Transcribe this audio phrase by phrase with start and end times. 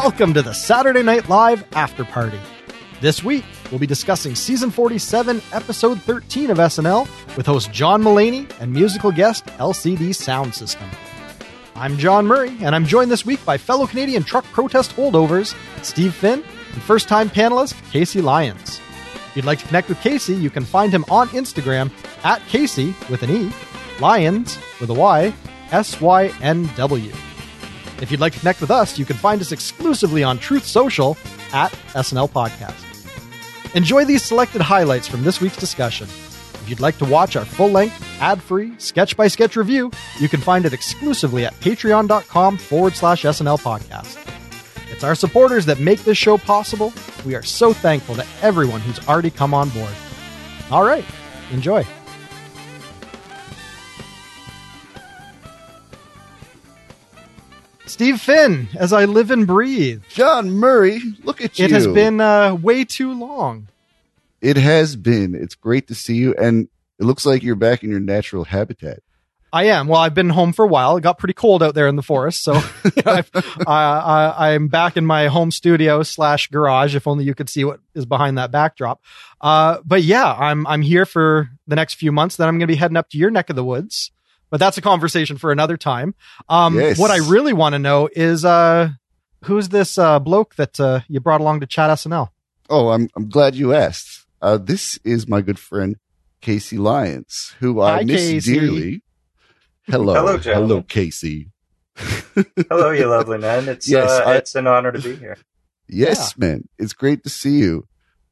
[0.00, 2.38] Welcome to the Saturday Night Live After Party.
[3.00, 8.48] This week, we'll be discussing season 47, episode 13 of SNL with host John Mulaney
[8.60, 10.86] and musical guest LCD Soundsystem.
[11.74, 16.14] I'm John Murray, and I'm joined this week by fellow Canadian truck protest holdovers Steve
[16.14, 18.78] Finn and first time panelist Casey Lyons.
[19.14, 21.90] If you'd like to connect with Casey, you can find him on Instagram
[22.22, 23.52] at Casey with an E,
[23.98, 25.34] Lyons with a Y,
[25.72, 27.12] S Y N W.
[28.00, 31.16] If you'd like to connect with us, you can find us exclusively on Truth Social
[31.52, 32.84] at SNL Podcast.
[33.74, 36.06] Enjoy these selected highlights from this week's discussion.
[36.06, 40.28] If you'd like to watch our full length, ad free, sketch by sketch review, you
[40.28, 44.16] can find it exclusively at patreon.com forward slash SNL podcast.
[44.90, 46.92] It's our supporters that make this show possible.
[47.24, 49.92] We are so thankful to everyone who's already come on board.
[50.70, 51.04] All right,
[51.50, 51.84] enjoy.
[57.90, 60.02] Steve Finn, as I live and breathe.
[60.08, 61.64] John Murray, look at you.
[61.64, 63.68] It has been uh, way too long.
[64.40, 65.34] It has been.
[65.34, 69.00] It's great to see you, and it looks like you're back in your natural habitat.
[69.52, 69.88] I am.
[69.88, 70.96] Well, I've been home for a while.
[70.98, 72.52] It got pretty cold out there in the forest, so
[73.06, 73.30] I've,
[73.66, 76.94] I, I, I'm back in my home studio slash garage.
[76.94, 79.02] If only you could see what is behind that backdrop.
[79.40, 82.36] Uh, but yeah, I'm I'm here for the next few months.
[82.36, 84.10] Then I'm going to be heading up to your neck of the woods.
[84.50, 86.14] But that's a conversation for another time.
[86.48, 86.98] Um, Yes.
[86.98, 88.90] What I really want to know is uh,
[89.44, 92.28] who's this uh, bloke that uh, you brought along to chat SNL?
[92.70, 94.26] Oh, I'm I'm glad you asked.
[94.40, 95.96] Uh, this is my good friend
[96.40, 98.54] Casey Lyons, who I miss Casey.
[98.54, 99.02] dearly.
[99.86, 100.68] Hello, Hello, gentlemen.
[100.70, 101.50] hello, Casey.
[102.68, 103.68] Hello, you lovely man.
[103.68, 105.36] It's Yes, uh, I- it's an honor to be here.
[105.88, 107.86] Yes, man, it's great to see you.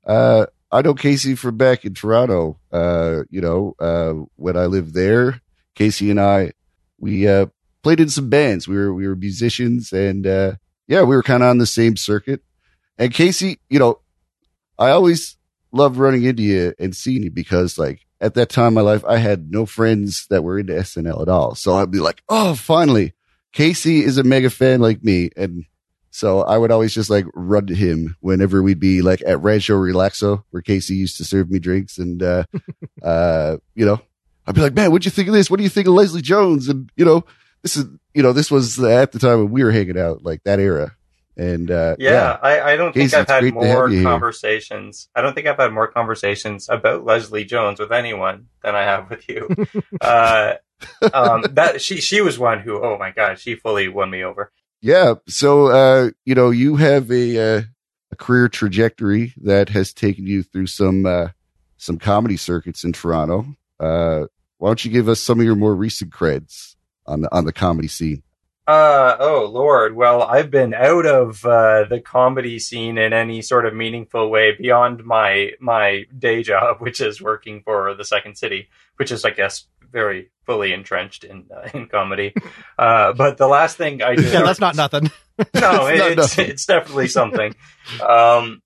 [0.06, 2.58] Uh, I know Casey from back in Toronto.
[2.70, 5.40] Uh, you know, uh, when I lived there,
[5.76, 6.52] Casey and I,
[6.98, 7.46] we uh,
[7.82, 8.66] played in some bands.
[8.66, 10.54] We were we were musicians, and uh,
[10.88, 12.42] yeah, we were kind of on the same circuit.
[12.98, 14.00] And Casey, you know,
[14.78, 15.36] I always
[15.70, 19.04] loved running into you and seeing you because, like, at that time in my life,
[19.04, 21.54] I had no friends that were into SNL at all.
[21.54, 23.12] So I'd be like, oh, finally,
[23.52, 25.66] Casey is a mega fan like me, and
[26.16, 29.74] so I would always just like run to him whenever we'd be like at Rancho
[29.74, 31.98] Relaxo, where Casey used to serve me drinks.
[31.98, 32.44] And, uh,
[33.02, 34.00] uh, you know,
[34.46, 35.50] I'd be like, man, what'd you think of this?
[35.50, 36.68] What do you think of Leslie Jones?
[36.68, 37.24] And, you know,
[37.62, 37.84] this is,
[38.14, 40.94] you know, this was at the time when we were hanging out, like that era.
[41.36, 43.96] And, uh, Yeah, I, I don't think Casey, I've had great to have more you
[43.98, 44.04] here.
[44.04, 45.08] conversations.
[45.14, 49.10] I don't think I've had more conversations about Leslie Jones with anyone than I have
[49.10, 49.48] with you.
[50.00, 50.54] uh,
[51.12, 54.52] um, that she she was one who, oh my god, she fully won me over.
[54.80, 55.14] Yeah.
[55.26, 57.62] So, uh, you know, you have a, uh,
[58.12, 61.28] a career trajectory that has taken you through some, uh,
[61.76, 63.46] some comedy circuits in Toronto.
[63.80, 64.26] Uh,
[64.58, 67.52] why don't you give us some of your more recent creds on the, on the
[67.52, 68.22] comedy scene?
[68.66, 69.94] Uh oh lord.
[69.94, 74.56] Well, I've been out of uh, the comedy scene in any sort of meaningful way
[74.60, 79.30] beyond my my day job, which is working for the Second City, which is I
[79.30, 82.34] guess very fully entrenched in uh, in comedy.
[82.78, 85.10] Uh, but the last thing I did Yeah, that's not nothing.
[85.38, 86.50] no, It's not it's nothing.
[86.50, 87.54] it's definitely something.
[88.06, 88.60] Um,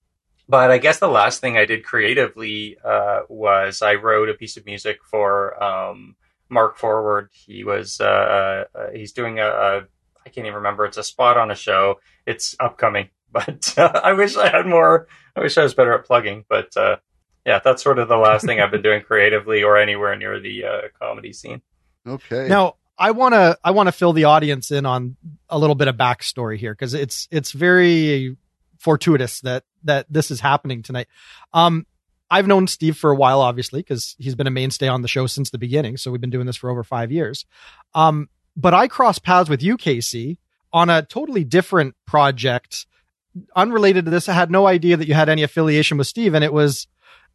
[0.51, 4.57] but I guess the last thing I did creatively uh, was I wrote a piece
[4.57, 6.17] of music for um,
[6.49, 7.31] Mark Forward.
[7.33, 9.77] He was uh, uh, he's doing a, a
[10.27, 10.85] I can't even remember.
[10.87, 12.01] It's a spot on a show.
[12.27, 15.07] It's upcoming, but uh, I wish I had more.
[15.37, 16.45] I wish I was better at plugging.
[16.49, 16.97] But uh,
[17.47, 20.65] yeah, that's sort of the last thing I've been doing creatively or anywhere near the
[20.65, 21.63] uh, comedy scene.
[22.05, 22.49] Okay.
[22.49, 25.17] Now, I want to I want to fill the audience in on
[25.49, 28.37] a little bit of backstory here because it's it's very
[28.81, 31.07] fortuitous that that this is happening tonight.
[31.53, 31.87] Um,
[32.31, 35.27] I've known Steve for a while, obviously, because he's been a mainstay on the show
[35.27, 35.97] since the beginning.
[35.97, 37.45] So we've been doing this for over five years.
[37.95, 40.39] Um, but I crossed paths with you, Casey,
[40.73, 42.87] on a totally different project,
[43.55, 44.29] unrelated to this.
[44.29, 46.87] I had no idea that you had any affiliation with Steve, and it was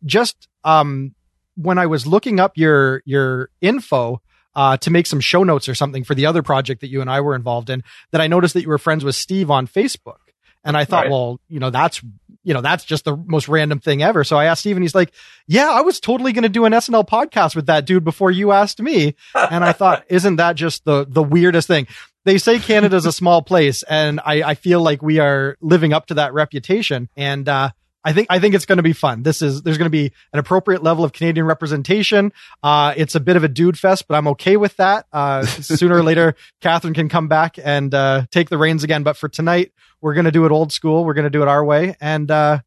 [0.04, 1.14] just um
[1.56, 4.22] when I was looking up your your info
[4.56, 7.10] uh, to make some show notes or something for the other project that you and
[7.10, 10.25] I were involved in, that I noticed that you were friends with Steve on Facebook.
[10.66, 11.12] And I thought, Right.
[11.12, 12.02] well, you know, that's,
[12.44, 14.24] you know, that's just the most random thing ever.
[14.24, 15.14] So I asked Steve and he's like,
[15.48, 18.52] yeah, I was totally going to do an SNL podcast with that dude before you
[18.52, 19.16] asked me.
[19.34, 21.88] And I thought, isn't that just the, the weirdest thing?
[22.26, 26.08] They say Canada's a small place and I, I feel like we are living up
[26.08, 27.08] to that reputation.
[27.16, 27.70] And, uh,
[28.06, 29.24] I think I think it's going to be fun.
[29.24, 32.32] This is there's going to be an appropriate level of Canadian representation.
[32.62, 35.08] Uh, it's a bit of a dude fest, but I'm okay with that.
[35.12, 39.02] Uh, sooner or later, Catherine can come back and uh, take the reins again.
[39.02, 41.04] But for tonight, we're going to do it old school.
[41.04, 42.60] We're going to do it our way, and uh,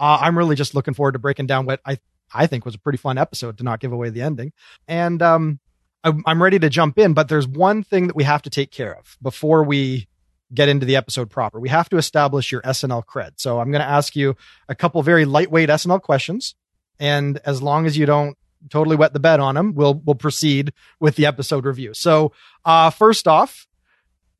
[0.00, 1.98] uh, I'm really just looking forward to breaking down what I
[2.32, 4.52] I think was a pretty fun episode to not give away the ending.
[4.88, 5.60] And um,
[6.02, 8.70] I'm, I'm ready to jump in, but there's one thing that we have to take
[8.70, 10.08] care of before we
[10.52, 11.58] get into the episode proper.
[11.58, 13.32] We have to establish your SNL cred.
[13.36, 14.36] So I'm going to ask you
[14.68, 16.54] a couple very lightweight SNL questions.
[16.98, 18.36] And as long as you don't
[18.70, 21.94] totally wet the bed on them, we'll, we'll proceed with the episode review.
[21.94, 22.32] So,
[22.64, 23.66] uh, first off,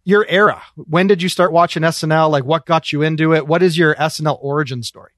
[0.04, 0.62] your era.
[0.76, 2.30] When did you start watching SNL?
[2.30, 3.46] Like what got you into it?
[3.46, 5.10] What is your SNL origin story?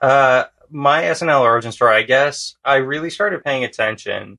[0.00, 4.38] Uh, my SNL origin story, I guess I really started paying attention,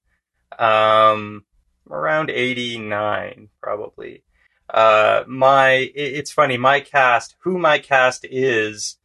[0.58, 1.46] um,
[1.90, 4.24] around 89, probably.
[4.69, 8.98] Uh, my, it, it's funny, my cast, who my cast is,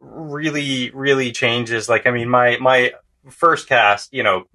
[0.00, 1.88] really, really changes.
[1.88, 2.92] Like, I mean, my, my
[3.30, 4.46] first cast, you know,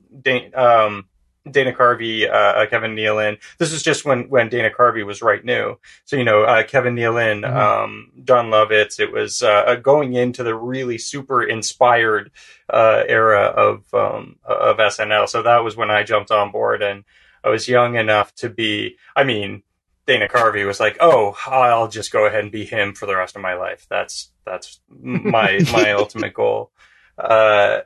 [0.53, 1.05] um,
[1.49, 3.39] Dana Carvey, uh, uh, Kevin Nealon.
[3.57, 5.79] This is just when, when Dana Carvey was right new.
[6.05, 7.57] So, you know, uh, Kevin Nealon, mm-hmm.
[7.57, 12.31] um, Jon Lovitz, it was, uh, uh, going into the really super inspired,
[12.69, 15.27] uh, era of, um, of SNL.
[15.27, 17.03] So that was when I jumped on board and
[17.43, 19.63] I was young enough to be, I mean,
[20.07, 23.35] Dana Carvey was like, "Oh, I'll just go ahead and be him for the rest
[23.35, 23.85] of my life.
[23.89, 26.71] That's that's my my ultimate goal."
[27.17, 27.81] Uh,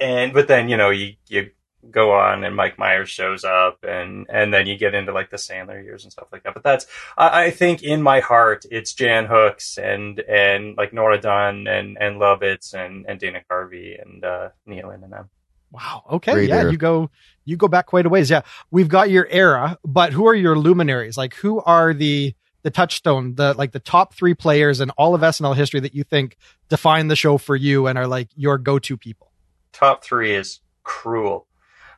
[0.00, 1.50] and but then you know you you
[1.90, 5.36] go on and Mike Myers shows up and and then you get into like the
[5.36, 6.54] Sandler years and stuff like that.
[6.54, 6.86] But that's
[7.16, 11.96] I, I think in my heart it's Jan Hooks and and like Nora Dunn and
[12.00, 15.30] and Lovitz and and Dana Carvey and uh, Nealon and them.
[15.70, 16.04] Wow.
[16.12, 16.32] Okay.
[16.32, 16.72] Great yeah, era.
[16.72, 17.10] you go
[17.44, 18.30] you go back quite a ways.
[18.30, 21.16] Yeah, we've got your era, but who are your luminaries?
[21.16, 25.22] Like, who are the the touchstone, the like the top three players in all of
[25.22, 26.36] SNL history that you think
[26.68, 29.32] define the show for you and are like your go to people?
[29.72, 31.46] Top three is cruel,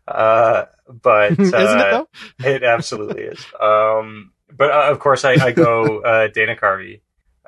[0.07, 2.09] uh, but isn't uh, it though?
[2.49, 3.45] it absolutely is.
[3.61, 7.01] Um, but uh, of course, I, I go uh, Dana Carvey.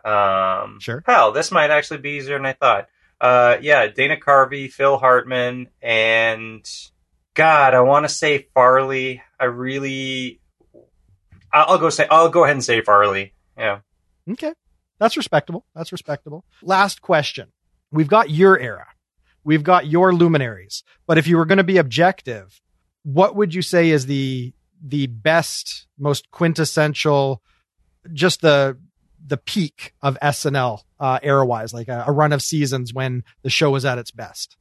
[0.05, 1.03] Um, sure.
[1.07, 2.89] Hell, this might actually be easier than I thought.
[3.23, 6.69] Uh, yeah, Dana Carvey, Phil Hartman, and
[7.35, 9.23] God, I want to say Farley.
[9.39, 10.41] I really,
[11.53, 13.33] I'll go say, I'll go ahead and say Farley.
[13.57, 13.79] Yeah.
[14.29, 14.53] Okay.
[14.99, 15.65] That's respectable.
[15.73, 16.45] That's respectable.
[16.63, 17.53] Last question.
[17.93, 18.89] We've got your era.
[19.45, 20.83] We've got your luminaries.
[21.07, 22.61] But if you were going to be objective,
[23.05, 24.53] what would you say is the,
[24.85, 27.41] the best, most quintessential,
[28.13, 28.79] just the,
[29.25, 33.51] the peak of SNL, uh, era wise, like a, a run of seasons when the
[33.51, 34.57] show was at its best?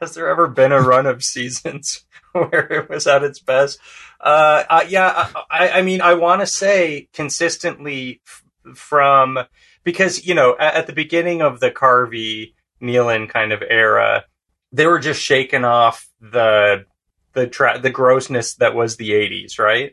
[0.00, 3.78] has there ever been a run of seasons where it was at its best?
[4.20, 9.38] Uh, uh yeah, I, I, mean, I want to say consistently f- from
[9.84, 14.24] because you know at, at, the beginning of the Carvey Nealon kind of era,
[14.72, 16.84] they were just shaking off the
[17.32, 19.92] the tra- the grossness that was the '80s, right?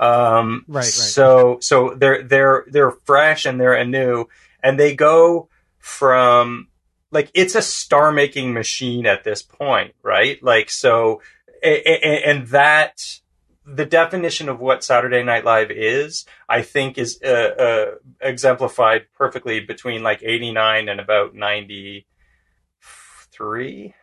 [0.00, 0.84] Um, right, right.
[0.84, 4.28] So so they're they're they're fresh and they're anew,
[4.62, 6.68] and they go from
[7.10, 10.42] like it's a star making machine at this point, right?
[10.42, 11.20] Like so,
[11.62, 13.20] and that
[13.66, 17.90] the definition of what Saturday Night Live is, I think, is uh, uh,
[18.22, 23.94] exemplified perfectly between like '89 and about '93.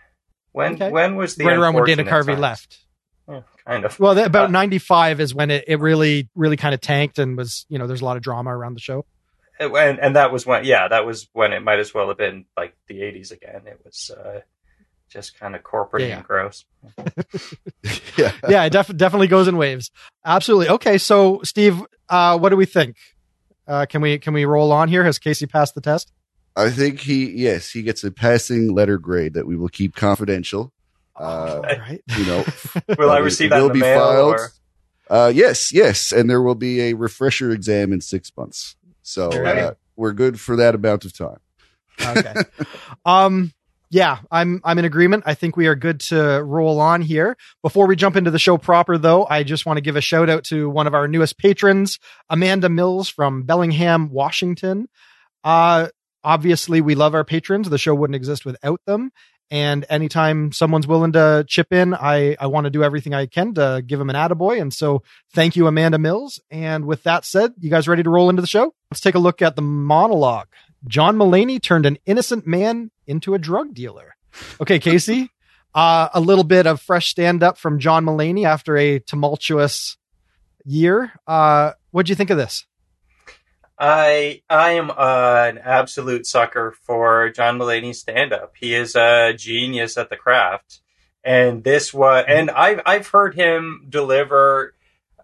[0.51, 0.91] When okay.
[0.91, 2.39] when was the right around when Dana Carvey times?
[2.39, 2.83] left?
[3.29, 3.99] Yeah, kind of.
[3.99, 7.65] Well, about uh, 95 is when it, it really, really kind of tanked and was,
[7.69, 9.05] you know, there's a lot of drama around the show.
[9.59, 12.45] And and that was when yeah that was when it might as well have been
[12.55, 13.61] like the 80s again.
[13.65, 14.41] It was uh,
[15.09, 16.17] just kind of corporate yeah, yeah.
[16.17, 16.65] and gross.
[18.17, 19.89] Yeah yeah it def- definitely goes in waves.
[20.23, 20.69] Absolutely.
[20.69, 22.97] Okay so steve uh, what do we think?
[23.67, 25.03] Uh, can we can we roll on here?
[25.03, 26.11] Has casey passed the test?
[26.55, 30.71] I think he yes he gets a passing letter grade that we will keep confidential
[31.19, 32.01] uh, right.
[32.17, 32.45] you know
[32.97, 34.51] will i receive that will be filed or?
[35.09, 38.75] Uh, yes, yes, and there will be a refresher exam in six months.
[39.03, 41.39] So uh, we're good for that amount of time.
[42.01, 42.33] okay.
[43.05, 43.53] um,
[43.89, 45.23] yeah, I'm I'm in agreement.
[45.25, 47.37] I think we are good to roll on here.
[47.61, 50.29] Before we jump into the show proper, though, I just want to give a shout
[50.29, 54.89] out to one of our newest patrons, Amanda Mills from Bellingham, Washington.
[55.41, 55.87] Uh,
[56.21, 57.69] obviously, we love our patrons.
[57.69, 59.11] The show wouldn't exist without them.
[59.49, 63.53] And anytime someone's willing to chip in, I, I want to do everything I can
[63.53, 64.61] to give them an attaboy.
[64.61, 66.39] And so thank you, Amanda Mills.
[66.51, 68.73] And with that said, you guys ready to roll into the show?
[68.91, 70.47] Let's take a look at the monologue.
[70.87, 74.15] John Mulaney turned an innocent man into a drug dealer.
[74.59, 75.31] Okay, Casey,
[75.75, 79.97] uh, a little bit of fresh stand up from John Mulaney after a tumultuous
[80.65, 81.13] year.
[81.25, 82.65] Uh, what'd you think of this?
[83.79, 88.53] I I am uh, an absolute sucker for John Mulaney's stand up.
[88.59, 90.81] He is a genius at the craft.
[91.23, 94.73] And this was and I've I've heard him deliver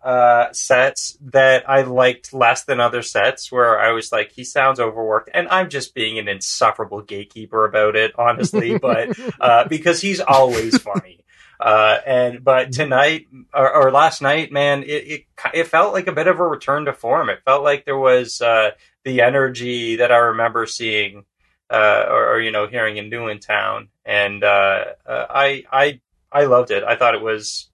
[0.03, 4.79] uh, sets that I liked less than other sets where I was like, he sounds
[4.79, 5.29] overworked.
[5.33, 10.77] And I'm just being an insufferable gatekeeper about it, honestly, but uh, because he's always
[10.77, 11.24] funny.
[11.60, 16.12] Uh, and but tonight or, or, last night, man, it, it, it felt like a
[16.12, 17.29] bit of a return to form.
[17.29, 18.72] It felt like there was uh,
[19.03, 21.25] the energy that I remember seeing
[21.69, 26.01] uh, or, or, you know hearing in New in Town, and uh, uh, I I
[26.31, 26.83] I loved it.
[26.83, 27.69] I thought it was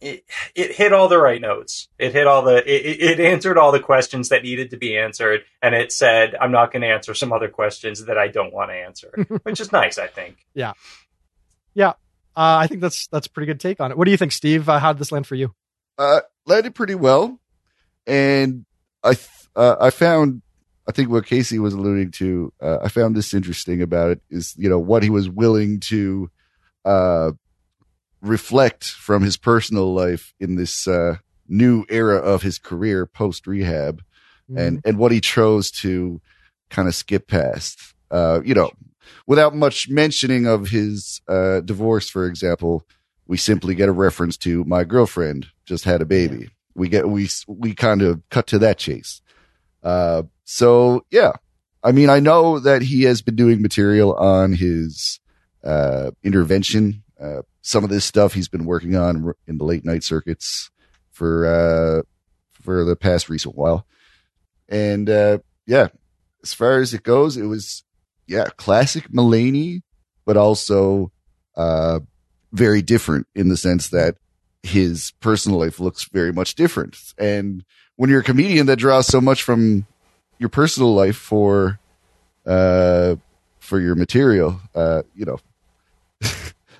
[0.00, 1.88] it, it hit all the right notes.
[1.98, 5.44] It hit all the it, it answered all the questions that needed to be answered,
[5.62, 8.70] and it said, "I'm not going to answer some other questions that I don't want
[8.70, 10.44] to answer," which is nice, I think.
[10.54, 10.72] Yeah,
[11.74, 11.94] yeah.
[12.36, 13.98] Uh, I think that's that's a pretty good take on it.
[13.98, 14.68] What do you think, Steve?
[14.68, 15.54] Uh, how did this land for you?
[15.96, 17.38] Uh, landed pretty well,
[18.06, 18.64] and
[19.02, 20.42] I th- uh, I found
[20.88, 22.52] I think what Casey was alluding to.
[22.60, 26.30] Uh, I found this interesting about it is you know what he was willing to
[26.84, 27.32] uh,
[28.20, 31.16] reflect from his personal life in this uh,
[31.48, 34.02] new era of his career post rehab,
[34.50, 34.58] mm-hmm.
[34.58, 36.20] and and what he chose to
[36.68, 37.94] kind of skip past.
[38.10, 38.70] Uh, you know,
[39.26, 42.86] without much mentioning of his uh, divorce, for example,
[43.26, 46.38] we simply get a reference to my girlfriend just had a baby.
[46.38, 46.48] Yeah.
[46.74, 49.22] We get we we kind of cut to that chase.
[49.82, 51.32] Uh, so yeah,
[51.82, 55.20] I mean, I know that he has been doing material on his
[55.62, 60.02] uh, intervention uh, some of this stuff he's been working on in the late night
[60.02, 60.70] circuits
[61.10, 62.02] for uh,
[62.52, 63.86] for the past recent while,
[64.68, 65.88] and uh, yeah,
[66.42, 67.84] as far as it goes, it was
[68.26, 69.82] yeah classic Mulaney,
[70.24, 71.10] but also
[71.56, 72.00] uh,
[72.52, 74.16] very different in the sense that
[74.62, 76.96] his personal life looks very much different.
[77.18, 77.64] And
[77.96, 79.86] when you're a comedian that draws so much from
[80.38, 81.78] your personal life for
[82.46, 83.16] uh
[83.64, 85.38] for your material, uh, you know,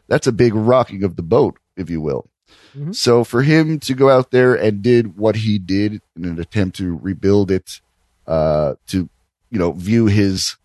[0.09, 2.29] that's a big rocking of the boat, if you will.
[2.77, 2.93] Mm-hmm.
[2.93, 6.77] So for him to go out there and did what he did in an attempt
[6.77, 7.81] to rebuild it,
[8.27, 9.09] uh, to,
[9.51, 10.57] you know, view his,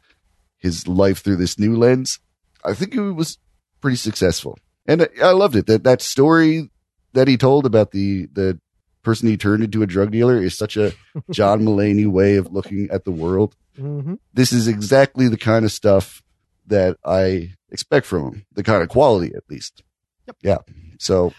[0.59, 2.19] his life through this new lens,
[2.63, 3.37] I think it was
[3.81, 4.57] pretty successful.
[4.85, 5.65] And I loved it.
[5.67, 6.69] That, that story
[7.13, 8.59] that he told about the, the
[9.03, 10.93] person he turned into a drug dealer is such a
[11.31, 13.55] John Mulaney way of looking at the world.
[13.77, 14.15] Mm-hmm.
[14.33, 16.21] This is exactly the kind of stuff
[16.67, 19.83] that I expect from him, the kind of quality at least.
[20.27, 20.37] Yep.
[20.43, 20.57] Yeah.
[20.99, 21.33] So,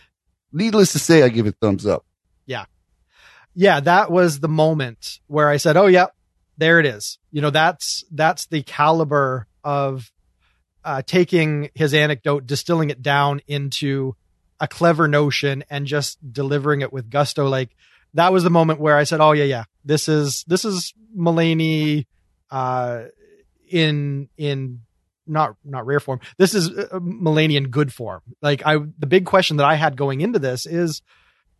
[0.52, 2.04] needless to say, I give it thumbs up.
[2.46, 2.64] Yeah.
[3.54, 3.80] Yeah.
[3.80, 6.06] That was the moment where I said, Oh, yeah,
[6.60, 7.18] there it is.
[7.32, 10.10] You know, that's, that's the caliber of,
[10.84, 14.14] uh, taking his anecdote, distilling it down into
[14.60, 17.48] a clever notion and just delivering it with gusto.
[17.48, 17.70] Like
[18.14, 22.06] that was the moment where I said, Oh, yeah, yeah, this is, this is Mulaney,
[22.50, 23.04] uh,
[23.68, 24.80] in, in
[25.30, 26.20] not not rare form.
[26.36, 28.20] This is a Mulaney in good form.
[28.42, 31.02] Like I, the big question that I had going into this is,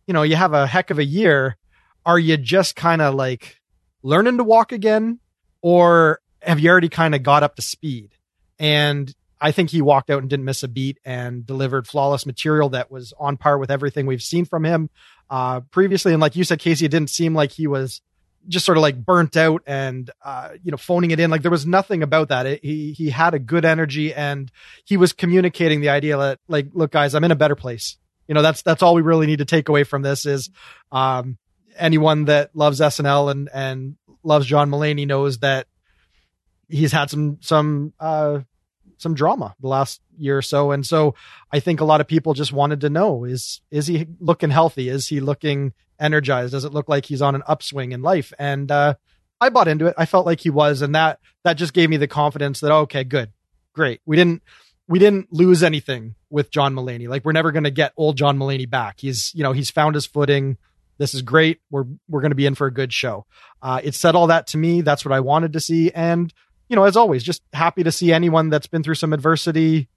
[0.05, 1.57] you know, you have a heck of a year.
[2.05, 3.60] Are you just kind of like
[4.03, 5.19] learning to walk again,
[5.61, 8.11] or have you already kind of got up to speed?
[8.59, 12.69] And I think he walked out and didn't miss a beat and delivered flawless material
[12.69, 14.89] that was on par with everything we've seen from him
[15.29, 16.13] uh, previously.
[16.13, 18.01] And like you said, Casey, it didn't seem like he was
[18.47, 21.51] just sort of like burnt out and uh, you know phoning it in like there
[21.51, 24.51] was nothing about that it, he he had a good energy and
[24.83, 28.33] he was communicating the idea that like look guys i'm in a better place you
[28.33, 30.49] know that's that's all we really need to take away from this is
[30.91, 31.37] um,
[31.77, 35.67] anyone that loves snl and and loves john mulaney knows that
[36.69, 38.39] he's had some some uh
[38.97, 41.15] some drama the last year or so and so
[41.51, 44.89] i think a lot of people just wanted to know is is he looking healthy
[44.89, 46.51] is he looking energized?
[46.51, 48.33] Does it look like he's on an upswing in life?
[48.37, 48.95] And uh,
[49.39, 49.93] I bought into it.
[49.97, 53.03] I felt like he was, and that that just gave me the confidence that okay,
[53.03, 53.31] good,
[53.73, 54.01] great.
[54.05, 54.41] We didn't
[54.87, 57.07] we didn't lose anything with John Mulaney.
[57.07, 58.99] Like we're never going to get old John Mulaney back.
[58.99, 60.57] He's you know he's found his footing.
[61.01, 61.59] This is great.
[61.71, 63.25] We're we're going to be in for a good show.
[63.59, 64.81] Uh, it said all that to me.
[64.81, 65.89] That's what I wanted to see.
[65.89, 66.31] And
[66.69, 69.89] you know, as always, just happy to see anyone that's been through some adversity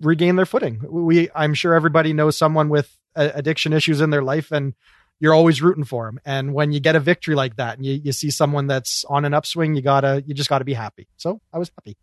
[0.00, 0.80] regain their footing.
[0.88, 4.72] We, I'm sure everybody knows someone with addiction issues in their life, and
[5.20, 6.18] you're always rooting for them.
[6.24, 9.26] And when you get a victory like that and you, you see someone that's on
[9.26, 11.06] an upswing, you gotta, you just gotta be happy.
[11.18, 11.98] So I was happy.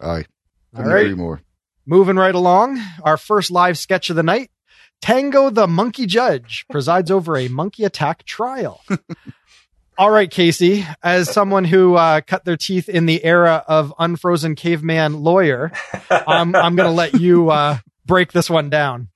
[0.00, 0.24] Aye.
[0.76, 1.16] All right.
[1.16, 1.42] More.
[1.84, 2.80] Moving right along.
[3.02, 4.50] Our first live sketch of the night.
[5.00, 8.82] Tango the monkey judge presides over a monkey attack trial.
[9.98, 14.54] All right, Casey, as someone who uh, cut their teeth in the era of unfrozen
[14.54, 15.72] caveman lawyer,
[16.10, 19.08] I'm going to let you uh, break this one down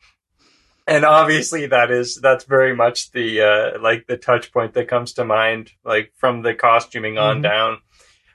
[0.90, 5.14] and obviously that is that's very much the uh, like the touch point that comes
[5.14, 7.42] to mind like from the costuming on mm-hmm.
[7.42, 7.78] down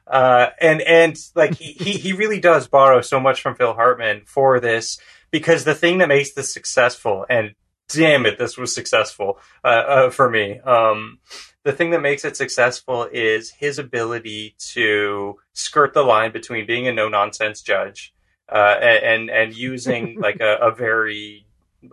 [0.08, 4.22] uh, and and like he, he he really does borrow so much from Phil Hartman
[4.26, 5.00] for this
[5.36, 7.56] because the thing that makes this successful and
[7.90, 11.20] damn it this was successful uh, uh for me um,
[11.64, 16.88] the thing that makes it successful is his ability to skirt the line between being
[16.88, 18.14] a no nonsense judge
[18.50, 21.46] uh, and and using like a, a very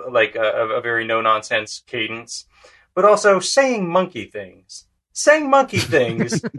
[0.09, 2.47] like a, a very no nonsense cadence,
[2.95, 6.41] but also saying monkey things, saying monkey things.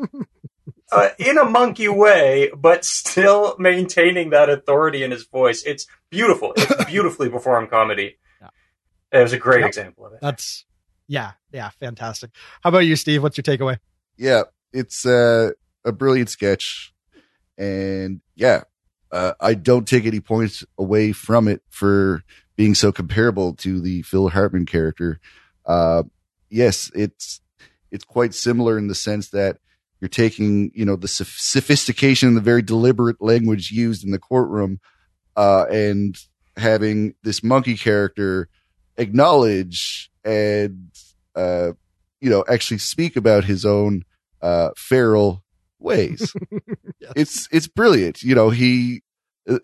[0.95, 5.63] Uh, in a monkey way, but still maintaining that authority in his voice.
[5.63, 6.53] It's beautiful.
[6.55, 8.17] It's beautifully performed comedy.
[8.39, 8.49] Yeah.
[9.19, 9.67] It was a great Yep.
[9.69, 10.19] example of it.
[10.21, 10.65] That's
[11.07, 12.31] yeah, yeah, fantastic.
[12.61, 13.23] How about you, Steve?
[13.23, 13.77] What's your takeaway?
[14.17, 15.51] yeah, it's uh,
[15.83, 16.93] a brilliant sketch,
[17.57, 18.63] and yeah,
[19.11, 22.23] uh, I don't take any points away from it for
[22.55, 25.19] being so comparable to the Phil Hartman character.
[25.65, 26.03] Uh,
[26.49, 27.41] yes, it's
[27.91, 29.57] it's quite similar in the sense that
[30.03, 34.81] you're taking you know the sophistication and the very deliberate language used in the courtroom,
[35.37, 36.17] uh, and
[36.57, 38.49] having this monkey character
[38.97, 40.91] acknowledge and
[41.37, 41.71] uh,
[42.19, 44.03] you know actually speak about his own
[44.41, 45.41] uh, feral
[45.79, 46.33] ways.
[46.99, 47.13] Yes.
[47.15, 48.23] It's it's brilliant.
[48.23, 49.03] You know, he
[49.49, 49.59] uh,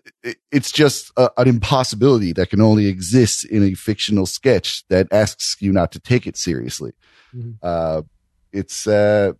[0.52, 5.56] it's just a, an impossibility that can only exist in a fictional sketch that asks
[5.60, 6.92] you not to take it seriously.
[7.34, 7.56] Mhm.
[7.62, 8.02] Uh,
[8.52, 9.32] it's uh,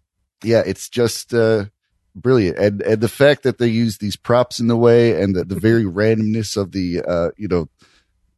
[0.42, 1.66] yeah, it's just uh,
[2.14, 5.44] brilliant, and and the fact that they use these props in the way and the,
[5.44, 7.68] the very randomness of the uh, you know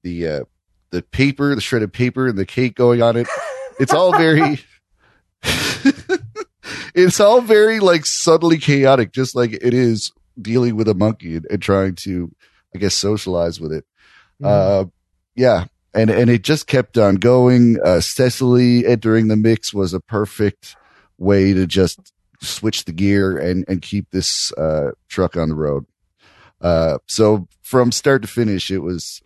[0.03, 0.45] the uh,
[0.91, 3.27] the paper, the shredded paper, and the cake going on it.
[3.81, 4.61] It's all very.
[6.95, 11.47] it's all very like subtly chaotic, just like it is dealing with a monkey and,
[11.51, 12.31] and trying to,
[12.75, 13.85] I guess, socialize with it.
[14.43, 14.87] Uh,
[15.35, 15.67] yeah.
[15.95, 17.79] And, and it just kept on going.
[17.85, 20.77] Uh, Cecily entering the mix was a perfect
[21.23, 25.87] way to just switch the gear and, and keep this, uh, truck on the road.
[26.61, 29.23] Uh, so from start to finish, it was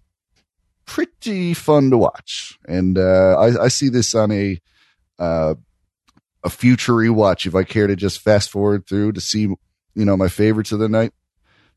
[0.85, 2.59] pretty fun to watch.
[2.69, 4.61] And, uh, I, I see this on a,
[5.19, 5.55] uh,
[6.45, 7.47] a future rewatch.
[7.47, 10.79] If I care to just fast forward through to see, you know, my favorites of
[10.79, 11.13] the night,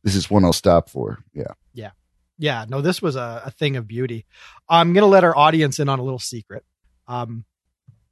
[0.04, 1.24] this is one I'll stop for.
[1.34, 1.54] Yeah.
[1.74, 1.92] Yeah.
[2.38, 4.26] yeah, no, this was a, a thing of beauty.
[4.68, 6.64] I'm to let our audience in on a little secret.
[7.08, 7.46] Um,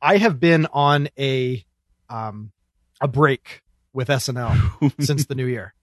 [0.01, 1.63] I have been on a,
[2.09, 2.51] um,
[3.01, 3.61] a break
[3.93, 5.73] with SNL since the new year.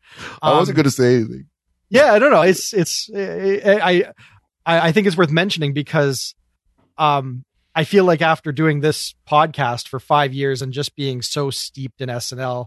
[0.42, 1.46] I wasn't Um, going to say anything.
[1.90, 2.42] Yeah, I don't know.
[2.42, 4.12] It's it's I
[4.66, 6.34] I I think it's worth mentioning because
[6.98, 11.50] um I feel like after doing this podcast for 5 years and just being so
[11.50, 12.66] steeped in SNL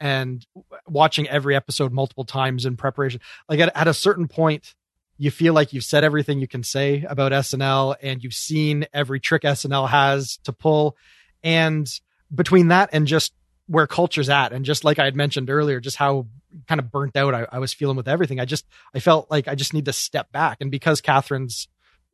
[0.00, 0.44] and
[0.86, 4.74] watching every episode multiple times in preparation like at, at a certain point
[5.16, 9.18] you feel like you've said everything you can say about SNL and you've seen every
[9.18, 10.96] trick SNL has to pull
[11.42, 11.88] and
[12.34, 13.32] between that and just
[13.66, 16.26] where culture's at and just like I had mentioned earlier just how
[16.66, 18.40] kind of burnt out I, I was feeling with everything.
[18.40, 20.58] I just I felt like I just need to step back.
[20.60, 21.68] And because Catherine's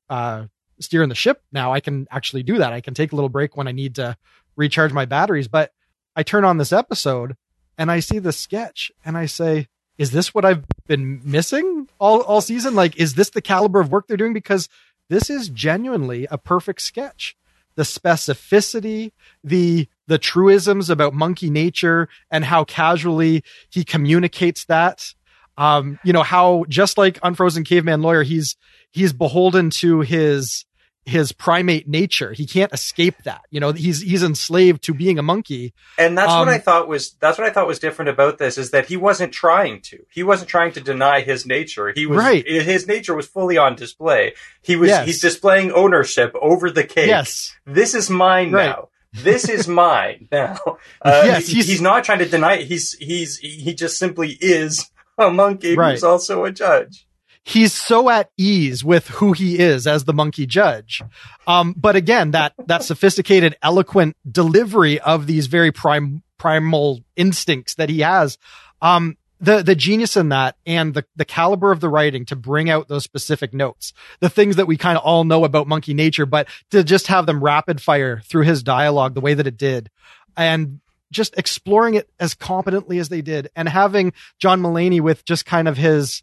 [0.08, 0.46] uh
[0.80, 2.72] steering the ship now, I can actually do that.
[2.72, 4.16] I can take a little break when I need to
[4.56, 5.48] recharge my batteries.
[5.48, 5.72] But
[6.16, 7.36] I turn on this episode
[7.78, 12.20] and I see the sketch and I say, is this what I've been missing all,
[12.22, 12.74] all season?
[12.74, 14.32] Like, is this the caliber of work they're doing?
[14.32, 14.68] Because
[15.08, 17.36] this is genuinely a perfect sketch.
[17.76, 25.12] The specificity, the the truisms about monkey nature and how casually he communicates that.
[25.56, 28.56] Um, you know, how just like Unfrozen Caveman Lawyer, he's
[28.90, 30.64] he's beholden to his
[31.06, 32.32] his primate nature.
[32.32, 33.42] He can't escape that.
[33.50, 35.74] You know, he's he's enslaved to being a monkey.
[35.98, 38.56] And that's Um, what I thought was that's what I thought was different about this
[38.58, 39.98] is that he wasn't trying to.
[40.10, 41.92] He wasn't trying to deny his nature.
[41.94, 42.44] He was Right.
[42.48, 44.32] his nature was fully on display.
[44.62, 45.06] He was Yes.
[45.06, 47.06] he's displaying ownership over the cake.
[47.08, 47.54] Yes.
[47.66, 48.66] This is mine Right.
[48.70, 48.88] now.
[49.14, 50.58] This is mine now.
[51.00, 52.66] Uh, Yes, he's- he's, not trying to deny it.
[52.66, 55.92] He's he's he just simply is a monkey Right.
[55.92, 57.06] who's also a judge.
[57.46, 61.02] he's so at ease with who he is as the monkey judge.
[61.46, 67.90] Um, but again, that, that sophisticated, eloquent delivery of these very prime, primal instincts that
[67.90, 68.38] he has,
[68.80, 72.70] um, the, the genius in that and the, the caliber of the writing to bring
[72.70, 76.26] out those specific notes, the things that we kind of all know about monkey nature,
[76.26, 79.90] but to just have them rapid fire through his dialogue the way that it did
[80.36, 85.46] and just exploring it as competently as they did and having John Mulaney with just
[85.46, 86.22] kind of his,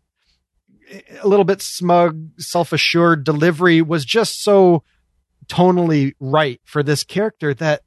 [1.21, 4.83] a little bit smug, self-assured delivery was just so
[5.47, 7.83] tonally right for this character that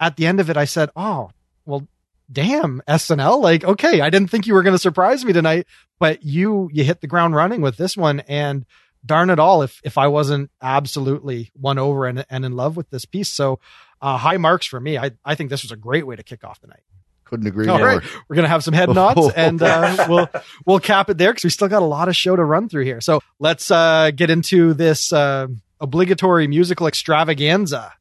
[0.00, 1.30] at the end of it, I said, "Oh,
[1.64, 1.86] well,
[2.30, 3.40] damn, SNL!
[3.40, 5.66] Like, okay, I didn't think you were going to surprise me tonight,
[5.98, 8.64] but you you hit the ground running with this one, and
[9.04, 12.90] darn it all, if if I wasn't absolutely won over and and in love with
[12.90, 13.60] this piece, so
[14.00, 14.98] uh, high marks for me.
[14.98, 16.82] I I think this was a great way to kick off the night.
[17.24, 17.86] Couldn't agree All more.
[17.86, 20.28] right, we're gonna have some head nods, and uh, we'll
[20.66, 22.84] we'll cap it there because we still got a lot of show to run through
[22.84, 23.00] here.
[23.00, 25.46] So let's uh, get into this uh,
[25.80, 27.92] obligatory musical extravaganza.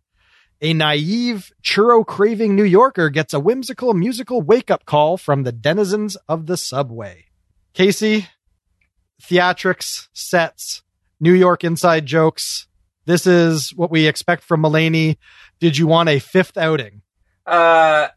[0.64, 5.52] A naive, churro craving New Yorker gets a whimsical musical wake up call from the
[5.52, 7.26] denizens of the subway.
[7.74, 8.28] Casey,
[9.22, 10.82] theatrics, sets,
[11.20, 12.68] New York inside jokes.
[13.04, 15.18] This is what we expect from Mulaney.
[15.60, 17.02] Did you want a fifth outing?
[17.46, 18.08] Uh,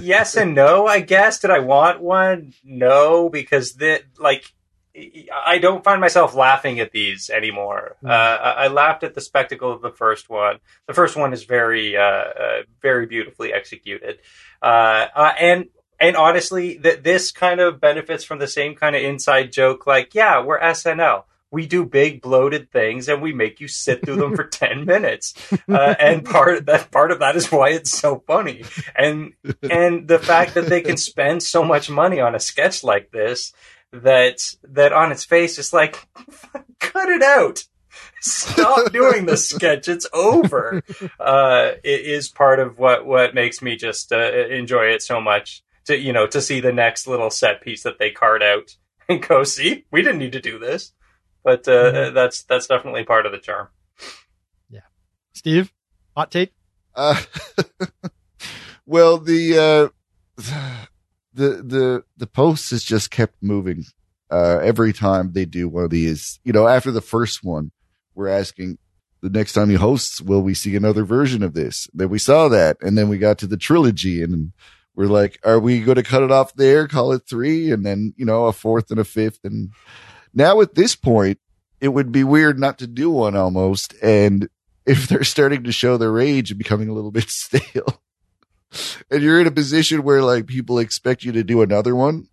[0.00, 1.40] yes and no, I guess.
[1.40, 2.54] Did I want one?
[2.64, 4.54] No, because the like
[4.94, 7.96] I don't find myself laughing at these anymore.
[8.02, 8.10] Mm.
[8.10, 10.58] Uh, I laughed at the spectacle of the first one.
[10.86, 14.18] The first one is very, uh, uh, very beautifully executed,
[14.62, 15.66] uh, uh, and
[16.00, 19.86] and honestly, that this kind of benefits from the same kind of inside joke.
[19.86, 21.24] Like, yeah, we're SNL.
[21.52, 25.34] We do big bloated things, and we make you sit through them for ten minutes.
[25.68, 28.64] Uh, and part of that part of that is why it's so funny.
[28.96, 33.12] And and the fact that they can spend so much money on a sketch like
[33.12, 33.52] this
[33.92, 36.06] that that on its face is like,
[36.78, 37.64] cut it out.
[38.20, 39.88] Stop doing the sketch.
[39.88, 40.82] It's over.
[41.18, 45.62] Uh, it is part of what what makes me just uh, enjoy it so much.
[45.86, 48.76] To you know, to see the next little set piece that they card out
[49.08, 50.92] and go, see, we didn't need to do this,
[51.42, 52.14] but uh, mm-hmm.
[52.14, 53.68] that's that's definitely part of the charm.
[54.68, 54.80] Yeah,
[55.32, 55.72] Steve,
[56.16, 56.52] hot take.
[56.94, 57.20] Uh,
[58.86, 59.92] well, the
[60.38, 60.86] uh,
[61.40, 63.84] the the the post has just kept moving
[64.30, 66.38] uh, every time they do one of these.
[66.44, 67.72] You know, after the first one,
[68.14, 68.78] we're asking
[69.22, 71.88] the next time he hosts, will we see another version of this?
[71.92, 74.52] Then we saw that, and then we got to the trilogy, and
[74.94, 76.86] we're like, are we going to cut it off there?
[76.86, 79.70] Call it three, and then you know a fourth and a fifth, and
[80.34, 81.38] now at this point,
[81.80, 84.48] it would be weird not to do one almost, and
[84.84, 88.02] if they're starting to show their age and becoming a little bit stale
[89.10, 92.28] and you're in a position where like people expect you to do another one,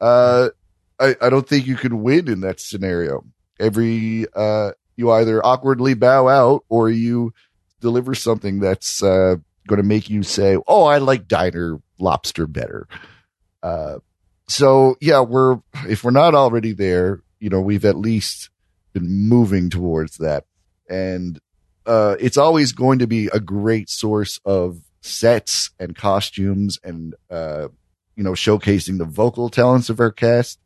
[0.00, 0.50] uh,
[0.98, 3.24] I, I don't think you could win in that scenario.
[3.58, 7.32] Every, uh, you either awkwardly bow out or you
[7.80, 12.86] deliver something that's, uh, going to make you say, Oh, I like diner lobster better.
[13.62, 13.98] Uh,
[14.48, 18.50] so yeah, we're, if we're not already there, you know, we've at least
[18.92, 20.44] been moving towards that.
[20.88, 21.40] And,
[21.84, 27.68] uh, it's always going to be a great source of sets and costumes and, uh,
[28.16, 30.58] you know, showcasing the vocal talents of our cast.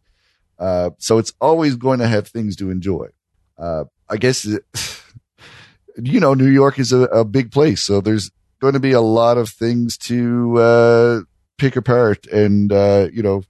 [0.59, 3.09] Uh, so it's always going to have things to enjoy.
[3.59, 4.45] Uh, I guess,
[6.03, 7.83] you know, New York is a, a, big place.
[7.83, 11.21] So there's going to be a lot of things to, uh,
[11.59, 13.43] pick apart and, uh, you know,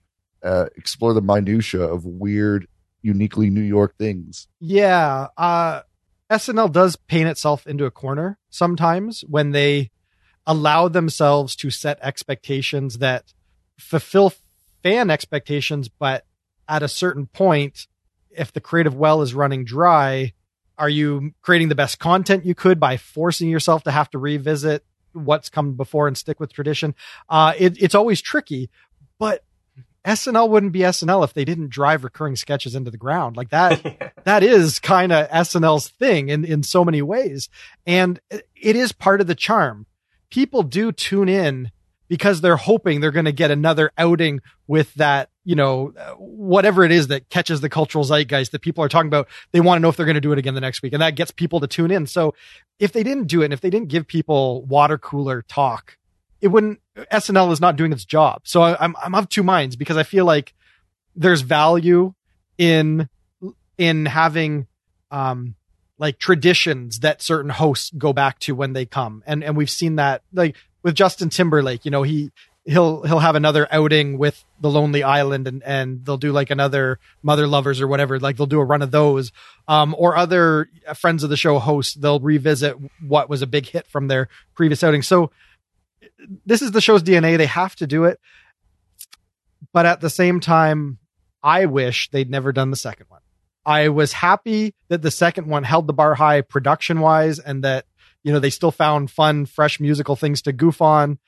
[0.43, 2.67] uh, explore the minutia of weird,
[3.03, 4.49] uniquely New York things.
[4.61, 5.29] Yeah.
[5.37, 5.83] Uh,
[6.31, 9.91] SNL does paint itself into a corner sometimes when they
[10.51, 13.33] allow themselves to set expectations that
[13.79, 14.33] fulfill
[14.83, 16.25] fan expectations, but
[16.69, 17.87] at a certain point,
[18.33, 20.33] if the creative well is running dry,
[20.77, 24.85] are you creating the best content you could by forcing yourself to have to revisit
[25.13, 26.97] what's come before and stick with tradition?
[27.29, 28.71] Uh, it, it's always tricky,
[29.21, 29.45] but
[30.05, 33.37] SNL wouldn't be SNL if they didn't drive recurring sketches into the ground.
[33.37, 37.49] Like that, that is kind of SNL's thing in, in so many ways.
[37.87, 39.87] And it is part of the charm
[40.31, 41.71] people do tune in
[42.09, 46.91] because they're hoping they're going to get another outing with that, you know, whatever it
[46.91, 49.29] is that catches the cultural zeitgeist that people are talking about.
[49.53, 50.93] They want to know if they're going to do it again the next week.
[50.93, 52.09] And that gets people to tune in.
[52.09, 52.35] So
[52.81, 55.99] if they didn't do it and if they didn't give people water cooler talk,
[56.41, 58.43] it wouldn't, SNL is not doing its job.
[58.45, 60.53] So I, I'm, I'm of two minds because I feel like
[61.15, 62.15] there's value
[62.59, 63.09] in,
[63.79, 64.67] in having,
[65.13, 65.55] um,
[66.01, 69.23] like traditions that certain hosts go back to when they come.
[69.27, 72.33] And, and we've seen that like with Justin Timberlake, you know, he,
[72.65, 76.99] he'll, he'll have another outing with the Lonely Island and, and they'll do like another
[77.23, 78.19] Mother Lovers or whatever.
[78.19, 79.31] Like they'll do a run of those.
[79.69, 83.87] Um, or other friends of the show hosts, they'll revisit what was a big hit
[83.87, 85.03] from their previous outing.
[85.03, 85.31] So
[86.47, 87.37] this is the show's DNA.
[87.37, 88.19] They have to do it.
[89.75, 90.97] But at the same time,
[91.43, 93.20] I wish they'd never done the second one.
[93.65, 97.87] I was happy that the second one held the bar high production wise and that,
[98.23, 101.19] you know, they still found fun, fresh musical things to goof on.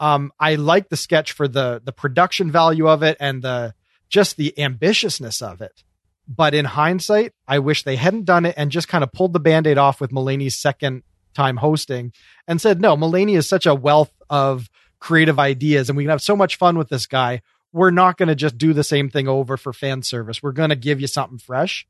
[0.00, 3.74] Um, I like the sketch for the, the production value of it and the,
[4.08, 5.82] just the ambitiousness of it.
[6.28, 9.40] But in hindsight, I wish they hadn't done it and just kind of pulled the
[9.40, 11.02] band-aid off with Mulaney's second
[11.34, 12.12] time hosting
[12.46, 14.68] and said, no, Mulaney is such a wealth of
[15.00, 17.40] creative ideas and we can have so much fun with this guy
[17.72, 20.42] we're not going to just do the same thing over for fan service.
[20.42, 21.86] We're going to give you something fresh.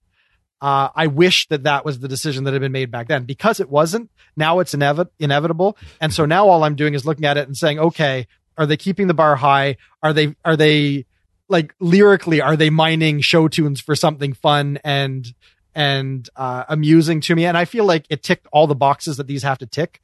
[0.61, 3.61] Uh, I wish that that was the decision that had been made back then because
[3.61, 4.11] it wasn't.
[4.37, 5.77] Now it's inevi- inevitable.
[6.01, 8.77] And so now all I'm doing is looking at it and saying, okay, are they
[8.77, 9.77] keeping the bar high?
[10.03, 11.07] Are they, are they
[11.49, 15.33] like lyrically, are they mining show tunes for something fun and,
[15.77, 17.47] and, uh, amusing to me?
[17.47, 20.03] And I feel like it ticked all the boxes that these have to tick.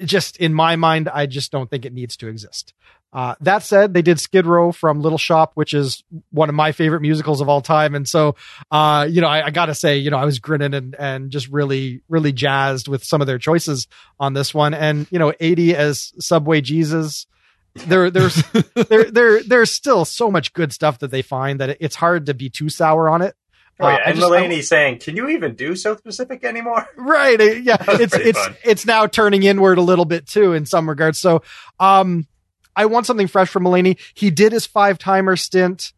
[0.00, 2.72] Just in my mind, I just don't think it needs to exist.
[3.12, 6.72] Uh, that said, they did Skid Row from Little Shop, which is one of my
[6.72, 7.94] favorite musicals of all time.
[7.94, 8.36] And so,
[8.70, 11.48] uh, you know, I, I gotta say, you know, I was grinning and, and just
[11.48, 13.88] really, really jazzed with some of their choices
[14.20, 14.74] on this one.
[14.74, 17.26] And, you know, 80 as Subway Jesus,
[17.74, 18.42] there, there's,
[18.74, 22.34] there, there, there's still so much good stuff that they find that it's hard to
[22.34, 23.34] be too sour on it.
[23.80, 23.94] Oh, yeah.
[23.94, 28.44] Uh, and Mulaney saying, "Can you even do South Pacific anymore?" right yeah it's it's
[28.44, 28.56] fun.
[28.64, 31.42] it's now turning inward a little bit too in some regards so
[31.78, 32.26] um
[32.78, 33.98] i want something fresh from Mulaney.
[34.14, 35.92] he did his five timer stint.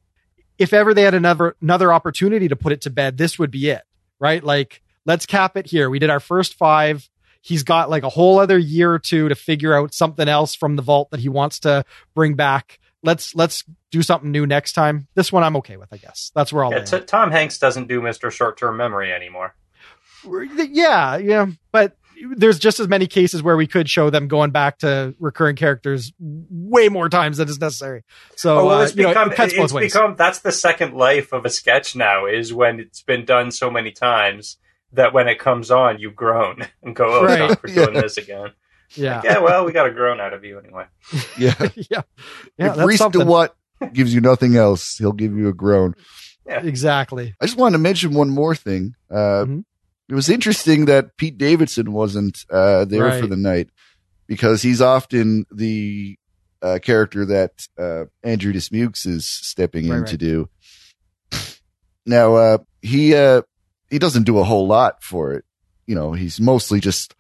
[0.59, 3.71] If ever they had another another opportunity to put it to bed this would be
[3.71, 3.83] it
[4.21, 4.45] right?
[4.45, 5.91] Like let's cap it here.
[5.91, 7.09] We did our first five.
[7.41, 10.77] He's got like a whole other year or two to figure out something else from
[10.77, 12.79] the vault that he wants to bring back.
[13.03, 15.09] Let's let's do something new next time.
[15.15, 16.31] This one i'm okay with i guess.
[16.35, 18.31] That's where i'll Yeah, Tom Hanks doesn't do Mr.
[18.31, 19.55] Short Term Memory anymore.
[20.23, 21.97] yeah, yeah, but
[22.37, 26.13] there's just as many cases where we could show them going back to recurring characters
[26.19, 28.03] way more times than is necessary.
[28.37, 29.93] So oh, well, uh, it's know, become it cuts both it's ways.
[29.93, 33.71] become that's the second life of a sketch now is when it's been done so
[33.71, 34.59] many times
[34.93, 37.39] that when it comes on you groan and go, "Oh, Right.
[37.49, 38.01] God, we're doing Yeah.
[38.03, 38.49] this again."
[38.97, 40.85] yeah, Yeah, well, we got a groan out of you anyway.
[41.39, 41.55] Yeah.
[41.77, 42.01] yeah, yeah.
[42.59, 43.21] if That's Reese something.
[43.21, 43.51] De'What
[43.93, 45.95] gives you nothing else, he'll give you a groan.
[46.47, 47.35] exactly.
[47.41, 48.95] I just wanted to mention one more thing.
[49.11, 49.65] Uh, Mhm.
[50.11, 53.21] It was interesting that Pete Davidson wasn't uh, there Right.
[53.21, 53.71] for the night
[54.27, 56.19] because he's often the
[56.61, 60.11] uh, character that uh, Andrew Dismukes is stepping Right, in right.
[60.11, 60.49] to do.
[62.07, 63.43] Now uh, he uh,
[63.89, 65.45] he doesn't do a whole lot for it.
[65.87, 67.15] You know, he's mostly just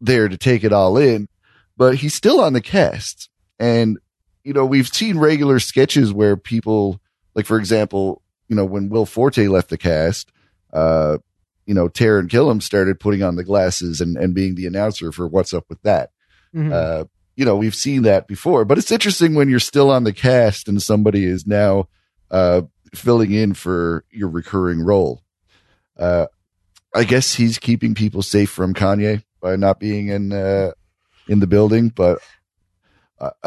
[0.00, 1.28] there to take it all in,
[1.76, 3.30] but he's still on the cast.
[3.58, 3.98] And
[4.42, 7.00] you know, we've seen regular sketches where people,
[7.34, 10.30] like for example, you know, when Will Forte left the cast,
[10.72, 11.18] uh,
[11.66, 15.26] you know, Taran Killam started putting on the glasses and, and being the announcer for
[15.26, 16.10] what's up with that.
[16.54, 16.72] Mhm.
[16.72, 17.04] Uh,
[17.36, 20.68] you know, we've seen that before, but it's interesting when you're still on the cast
[20.68, 21.88] and somebody is now,
[22.30, 22.62] uh,
[22.94, 25.22] filling in for your recurring role.
[25.98, 26.26] Uh,
[26.94, 30.72] I guess he's keeping people safe from Kanye by not being in, uh,
[31.26, 32.20] in the building, but,
[33.20, 33.30] uh,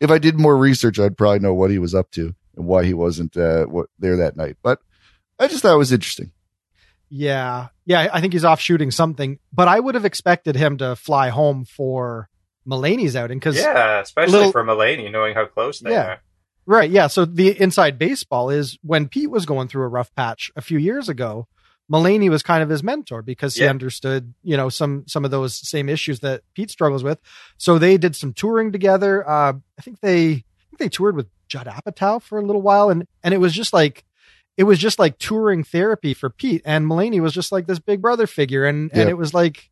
[0.00, 2.84] if I did more research, I'd probably know what he was up to and why
[2.84, 4.56] he wasn't, uh, what, there that night.
[4.62, 4.78] But
[5.38, 6.30] I just thought it was interesting.
[7.10, 8.08] Yeah, yeah.
[8.12, 11.64] I think he's off shooting something, but I would have expected him to fly home
[11.64, 12.28] for
[12.68, 16.06] Mulaney's outing because Yeah, especially little- for Mulaney, knowing how close they Yeah.
[16.06, 16.20] are.
[16.66, 16.90] Right.
[16.90, 17.08] Yeah.
[17.08, 20.78] So the inside baseball is when Pete was going through a rough patch a few
[20.78, 21.48] years ago,
[21.90, 23.70] Mulaney was kind of his mentor because he Yeah.
[23.70, 27.18] understood, you know, some, some of those same issues that Pete struggles with.
[27.56, 29.28] So they did some touring together.
[29.28, 30.34] Uh, I think they, I
[30.70, 33.72] think they toured with Judd Apatow for a little while and, and it was just
[33.72, 34.04] like,
[34.56, 38.02] it was just like touring therapy for Pete and Mulaney was just like this big
[38.02, 38.66] brother figure.
[38.66, 39.70] And, and it was like,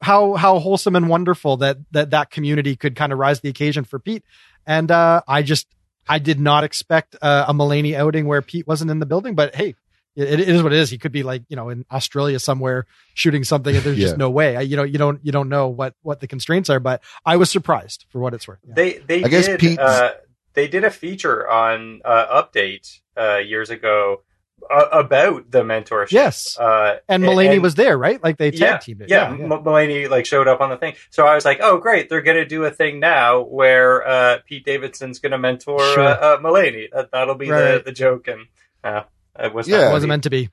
[0.00, 3.84] how, how wholesome and wonderful that, that, that community could kind of rise the occasion
[3.84, 4.24] for Pete.
[4.66, 5.66] And, uh, I just,
[6.08, 9.54] I did not expect uh, a Mulaney outing where Pete wasn't in the building, but
[9.54, 9.74] hey,
[10.16, 10.90] it, it is what it is.
[10.90, 14.06] He could be like, you know, in Australia somewhere shooting something and there's Yeah.
[14.08, 14.56] just no way.
[14.56, 17.36] I, you know, you don't, you don't know what, what the constraints are, but I
[17.36, 18.58] was surprised for what it's worth.
[18.66, 18.74] Yeah.
[18.76, 20.10] They they I guess did Pete's- uh,
[20.54, 24.22] they did a feature on uh, Update uh, years ago
[24.70, 26.12] uh, about the mentorship.
[26.12, 26.58] Yes.
[26.58, 28.22] uh, and Mulaney was there, right?
[28.22, 29.10] Like they yeah, tag teamed it.
[29.10, 32.08] Yeah, M- Mulaney like showed up on the thing, so I was like, "Oh, great!
[32.08, 36.00] They're gonna do a thing now where uh, Pete Davidson's gonna mentor Sure.
[36.04, 36.86] uh, uh, Mulaney.
[36.92, 37.84] That, that'll be the, Right.
[37.84, 38.46] the joke." And
[38.82, 39.02] uh,
[39.38, 39.78] it was Yeah.
[39.82, 40.48] not It wasn't meant to be.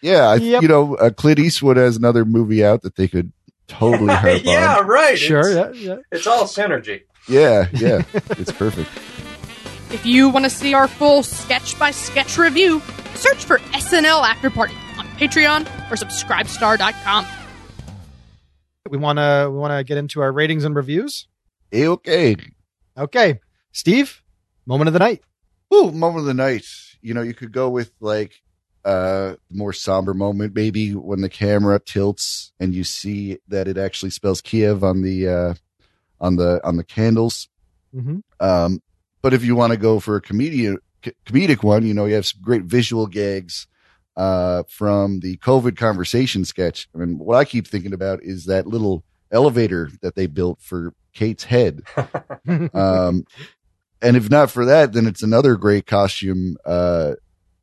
[0.00, 0.62] Yeah, Yep.
[0.62, 3.32] you know, uh, Clint Eastwood has another movie out that they could
[3.68, 4.86] totally harp yeah, on.
[4.86, 5.18] right.
[5.18, 5.40] Sure.
[5.70, 5.94] It's, Yeah.
[5.96, 6.00] Yeah.
[6.10, 7.02] it's all synergy.
[7.28, 8.88] Yeah, yeah, it's perfect.
[9.92, 12.80] If you want to see our full sketch by sketch review,
[13.16, 17.26] search for SNL After Party on Patreon or subscribestar.com.
[18.88, 21.26] We want to, we want to get into our ratings and reviews.
[21.74, 22.36] Okay.
[22.96, 23.40] Okay.
[23.72, 24.22] Steve,
[24.64, 25.22] moment of the night.
[25.74, 26.66] Ooh, moment of the night.
[27.02, 28.40] You know, you could go with like
[28.84, 34.10] uh more somber moment, maybe when the camera tilts and you see that it actually
[34.10, 35.54] spells Kiev on the uh
[36.20, 37.48] on the on the candles.
[37.94, 38.18] Mm-hmm.
[38.38, 38.80] Um,
[39.22, 40.78] but if you want to go for a comedian
[41.26, 43.66] comedic one, you know, you have some great visual gags
[44.16, 46.88] uh, from the COVID conversation sketch.
[46.94, 50.94] I mean, what I keep thinking about is that little elevator that they built for
[51.12, 51.82] Kate's head.
[52.74, 53.26] Um,
[54.02, 57.12] and if not for that, then it's another great costume uh,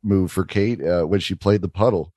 [0.02, 2.12] move for Kate uh, when she played the puddle.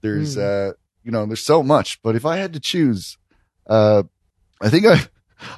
[0.00, 2.00] There's, uh, you know, there's so much.
[2.02, 3.18] But if I had to choose,
[3.66, 4.04] uh,
[4.60, 5.00] I think I,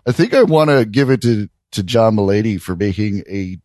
[0.06, 3.58] I think I want to give it to to John Mulaney for making a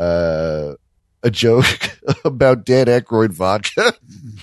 [0.00, 0.74] uh,
[1.22, 3.92] a joke about Dan Aykroyd vodka.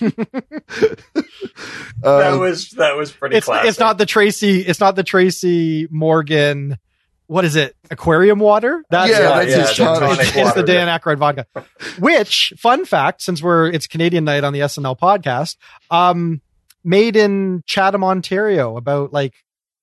[2.02, 3.68] that Um, was that was pretty it's classic.
[3.68, 6.78] it's not the Tracy it's not the Tracy Morgan
[7.26, 7.76] what is it?
[7.92, 8.84] Aquarium water?
[8.90, 10.64] Yeah, that's his gin tonic it's, it's the.
[10.64, 11.46] Dan Aykroyd vodka.
[12.00, 15.56] Which, fun fact, since we're it's Canadian night on the SNL podcast,
[15.92, 16.40] um,
[16.82, 19.34] made in Chatham, Ontario, about like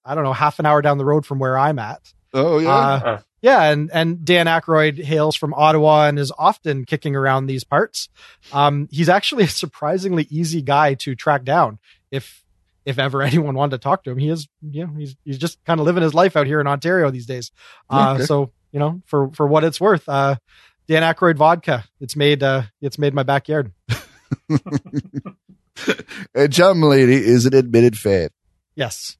[0.04, 2.02] I don't know, half an hour down the road from where I'm at.
[2.38, 2.70] Oh yeah.
[2.70, 3.18] Uh, Huh.
[3.42, 8.10] yeah, and and Dan Aykroyd hails from Ottawa and is often kicking around these parts.
[8.54, 11.80] Um, he's actually a surprisingly easy guy to track down.
[12.12, 12.44] If
[12.86, 15.64] if ever anyone wanted to talk to him, he is you know he's he's just
[15.66, 17.52] kind of living his life out here in Ontario these days.
[17.90, 18.26] Uh, Okay.
[18.26, 20.36] so you know for for what it's worth, uh,
[20.88, 21.86] Dan Aykroyd vodka.
[22.00, 23.72] It's made uh, it's made my backyard.
[26.34, 28.30] and John Mulaney is an admitted fan.
[28.76, 29.18] Yes.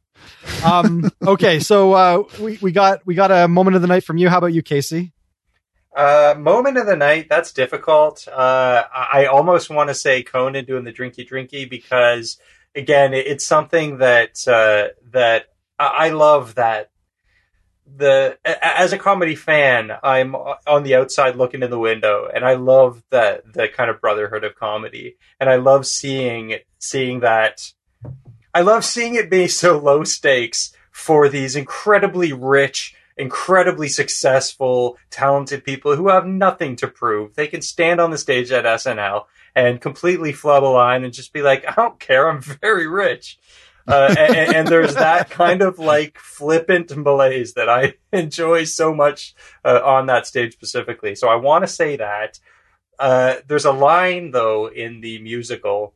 [0.64, 4.18] Um, okay, so uh, we we got we got a moment of the night from
[4.18, 4.30] you.
[4.30, 5.14] How about you, Casey?
[5.96, 7.28] Uh, moment of the night.
[7.30, 8.28] That's difficult.
[8.28, 12.38] Uh, I almost want to say Conan doing the drinky drinky because
[12.76, 15.48] again, it's something that uh, that
[15.80, 16.92] I I love that
[17.96, 22.56] the as a comedy fan, I'm on the outside looking in the window, and I
[22.56, 27.62] love that the kind of brotherhood of comedy, and I love seeing seeing that.
[28.58, 35.64] I love seeing it be so low stakes for these incredibly rich, incredibly successful, talented
[35.64, 37.36] people who have nothing to prove.
[37.36, 41.34] They can stand on the stage at SNL and completely flub a line and just
[41.34, 43.38] be like, I don't care, I'm very rich.
[43.88, 49.36] Uh, and, and there's that kind of like flippant malaise that I enjoy so much
[49.64, 51.14] uh, on that stage specifically.
[51.14, 52.40] So I want to say that.
[52.98, 55.94] Uh, there's a line though in the musical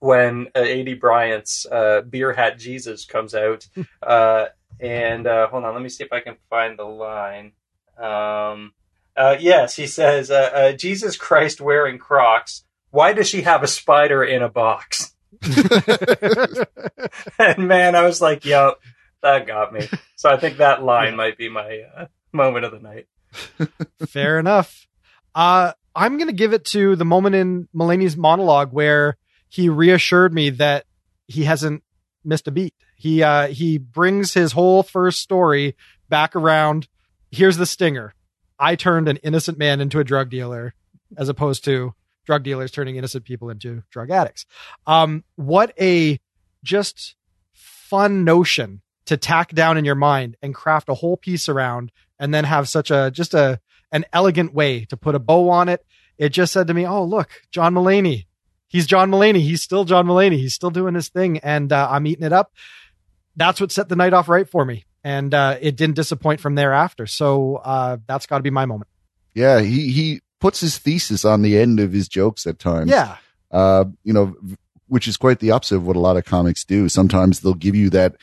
[0.00, 3.66] when uh, Aidy Bryant's uh, Beer Hat Jesus comes out.
[4.02, 4.46] Uh,
[4.80, 7.52] and uh, hold on, let me see if I can find the line.
[7.98, 8.72] Um,
[9.14, 12.64] uh, yes, he says, uh, uh, Jesus Christ wearing Crocs.
[12.90, 15.14] Why does she have a spider in a box?
[17.38, 18.74] and man, I was like, yo,
[19.22, 19.88] that got me.
[20.16, 23.06] So I think that line might be my uh, moment of the night.
[24.08, 24.86] Fair enough.
[25.34, 29.16] Uh, I'm going to give it to the moment in Mulaney's monologue where
[29.50, 30.86] he reassured me that
[31.26, 31.82] he hasn't
[32.24, 32.74] missed a beat.
[32.96, 35.76] He, uh, he brings his whole first story
[36.08, 36.88] back around.
[37.30, 38.14] Here's the stinger.
[38.58, 40.74] I turned an innocent man into a drug dealer
[41.16, 44.46] as opposed to drug dealers turning innocent people into drug addicts.
[44.86, 46.20] Um, what a
[46.62, 47.16] just
[47.52, 52.32] fun notion to tack down in your mind and craft a whole piece around and
[52.32, 53.58] then have such a, just a,
[53.90, 55.84] an elegant way to put a bow on it.
[56.18, 58.26] It just said to me, Oh, look, John Mulaney.
[58.70, 59.40] He's John Mulaney.
[59.40, 60.38] He's still John Mulaney.
[60.38, 62.54] He's still doing his thing and uh, I'm eating it up.
[63.36, 64.86] That's what set the night off right for me.
[65.04, 67.06] And uh, it didn't disappoint from thereafter.
[67.06, 68.88] So uh, that's got to be my moment.
[69.34, 72.90] Yeah, he he puts his thesis on the end of his jokes at times.
[72.90, 73.16] Yeah.
[73.50, 74.36] uh, you know,
[74.88, 76.88] which is quite the opposite of what a lot of comics do.
[76.88, 78.16] Sometimes they'll give you that,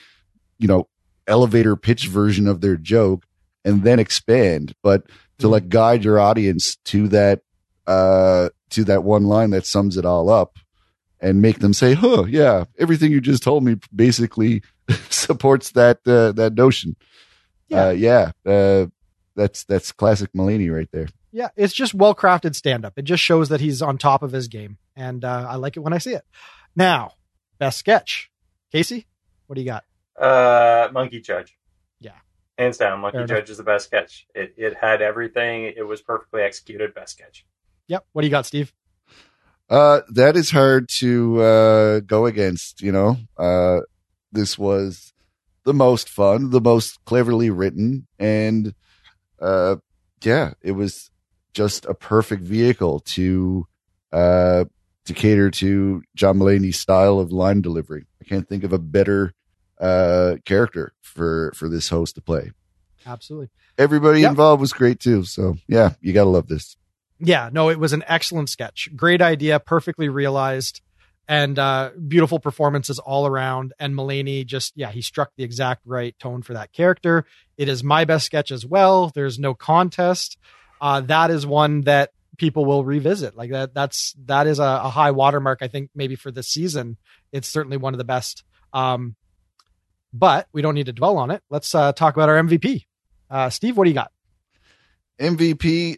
[0.60, 0.88] you know,
[1.28, 3.26] elevator pitch version of their joke
[3.66, 5.04] and then expand, but
[5.40, 7.42] to like guide your audience to that,
[7.86, 10.58] uh, to that one line that sums it all up
[11.20, 14.62] and make them say, huh, yeah, everything you just told me basically
[15.10, 16.96] supports that, uh, that notion.
[17.68, 17.88] Yeah.
[17.88, 18.32] Uh, yeah.
[18.46, 18.88] Uh,
[19.36, 21.08] that's, that's classic Mulaney right there.
[21.32, 22.94] Yeah, it's just well crafted stand up.
[22.98, 25.82] It just shows that he's on top of his game, and uh, I like it
[25.82, 26.24] when I see it.
[26.76, 27.12] Now,
[27.60, 28.32] best sketch,
[28.72, 29.06] Casey,
[29.46, 29.84] what do you got?
[30.20, 31.56] Uh, Monkey Judge.
[32.00, 32.14] Yeah.
[32.58, 34.26] Hands down, Monkey Judge is the best sketch.
[34.34, 35.66] It it had everything.
[35.66, 36.96] It was perfectly executed.
[36.96, 37.46] Best sketch.
[37.88, 38.06] Yep.
[38.14, 38.74] What do you got, Steve?
[39.70, 42.82] Uh, that is hard to uh, go against.
[42.82, 43.82] You know, uh,
[44.32, 45.14] this was
[45.64, 48.74] the most fun, the most cleverly written, and
[49.42, 49.76] uh,
[50.24, 51.12] yeah, it was
[51.54, 53.68] just a perfect vehicle to
[54.14, 54.66] uh,
[55.06, 58.06] to cater to John Mulaney's style of line delivery.
[58.22, 59.34] I can't think of a better
[59.82, 62.52] uh, character for for this host to play.
[63.06, 63.50] Absolutely.
[63.78, 64.32] Everybody Yep.
[64.32, 65.24] involved was great too.
[65.24, 66.78] So yeah, you gotta love this.
[67.20, 67.50] Yeah.
[67.52, 68.90] No, it was an excellent sketch.
[68.96, 70.82] Great idea, perfectly realized,
[71.28, 73.74] and uh, beautiful performances all around.
[73.80, 77.26] And Mulaney just, yeah, he struck the exact right tone for that character.
[77.58, 79.12] It is my best sketch as well.
[79.14, 80.38] There's no contest.
[80.80, 83.36] Uh, that is one that people will revisit.
[83.36, 85.60] Like that, that's that is a, a high watermark.
[85.62, 86.98] I think maybe for this season,
[87.32, 88.44] it's certainly one of the best.
[88.74, 89.16] Um,
[90.14, 91.44] but we don't need to dwell on it.
[91.50, 92.86] Let's uh, talk about our MVP.
[93.30, 94.12] Uh, Steve, what do you got?
[95.20, 95.98] MVP,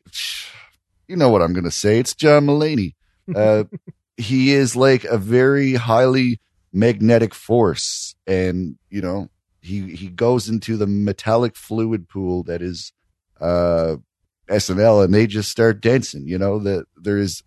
[1.10, 1.99] you know what I'm going to say.
[1.99, 2.93] It's John Mulaney.
[3.36, 3.64] Uh,
[4.18, 6.39] he is like a very highly
[6.72, 8.16] magnetic force.
[8.28, 9.30] And, you know,
[9.60, 12.93] he, he goes into the metallic fluid pool that is,
[13.41, 13.95] uh,
[14.47, 17.43] SNL and they just start dancing, you know, that there is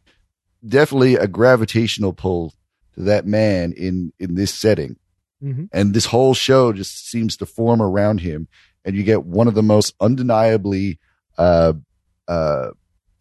[0.66, 2.54] definitely a gravitational pull
[2.94, 4.96] to that man in, in this setting
[5.42, 5.68] Mhm.
[5.72, 8.46] and this whole show just seems to form around him
[8.84, 11.00] and you get one of the most undeniably
[11.36, 11.72] uh,
[12.28, 12.68] uh,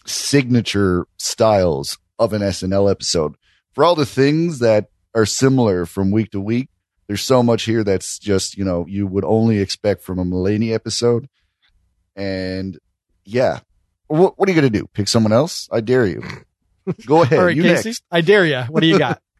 [0.06, 3.36] signature styles of an SNL episode.
[3.74, 6.70] For all the things that are similar from week to week,
[7.08, 10.74] there's so much here that's just you know you would only expect from a Mulaney
[10.74, 11.28] episode,
[12.16, 12.78] and
[13.26, 13.60] yeah,
[14.08, 14.88] what, what are you gonna do?
[14.94, 15.68] Pick someone else?
[15.72, 16.24] I dare you.
[17.06, 17.40] Go ahead.
[17.40, 18.04] All right, you Casey, next.
[18.12, 18.62] I dare you.
[18.70, 19.22] What do you got?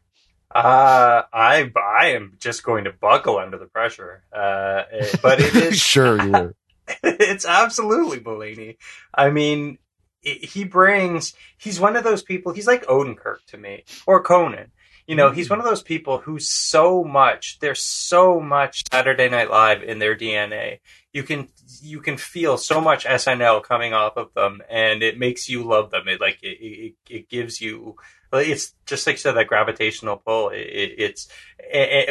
[0.54, 4.22] Uh, I I am just going to buckle under the pressure.
[4.30, 6.54] Uh, eh, but it is sure you were.
[7.02, 8.76] it's absolutely Mulaney.
[9.14, 9.78] I mean,
[10.22, 11.34] he brings.
[11.58, 12.52] He's one of those people.
[12.52, 14.70] He's like Odenkirk to me, or Conan.
[15.06, 15.54] You know, he's mm-hmm.
[15.54, 17.58] one of those people who's so much.
[17.58, 20.78] There's so much Saturday Night Live in their DNA.
[21.12, 21.48] You can
[21.80, 25.90] you can feel so much SNL coming off of them, and it makes you love
[25.90, 26.06] them.
[26.06, 27.96] It like it it, it gives you.
[28.32, 30.50] It's just like you said that gravitational pull.
[30.50, 31.28] It, it, it's,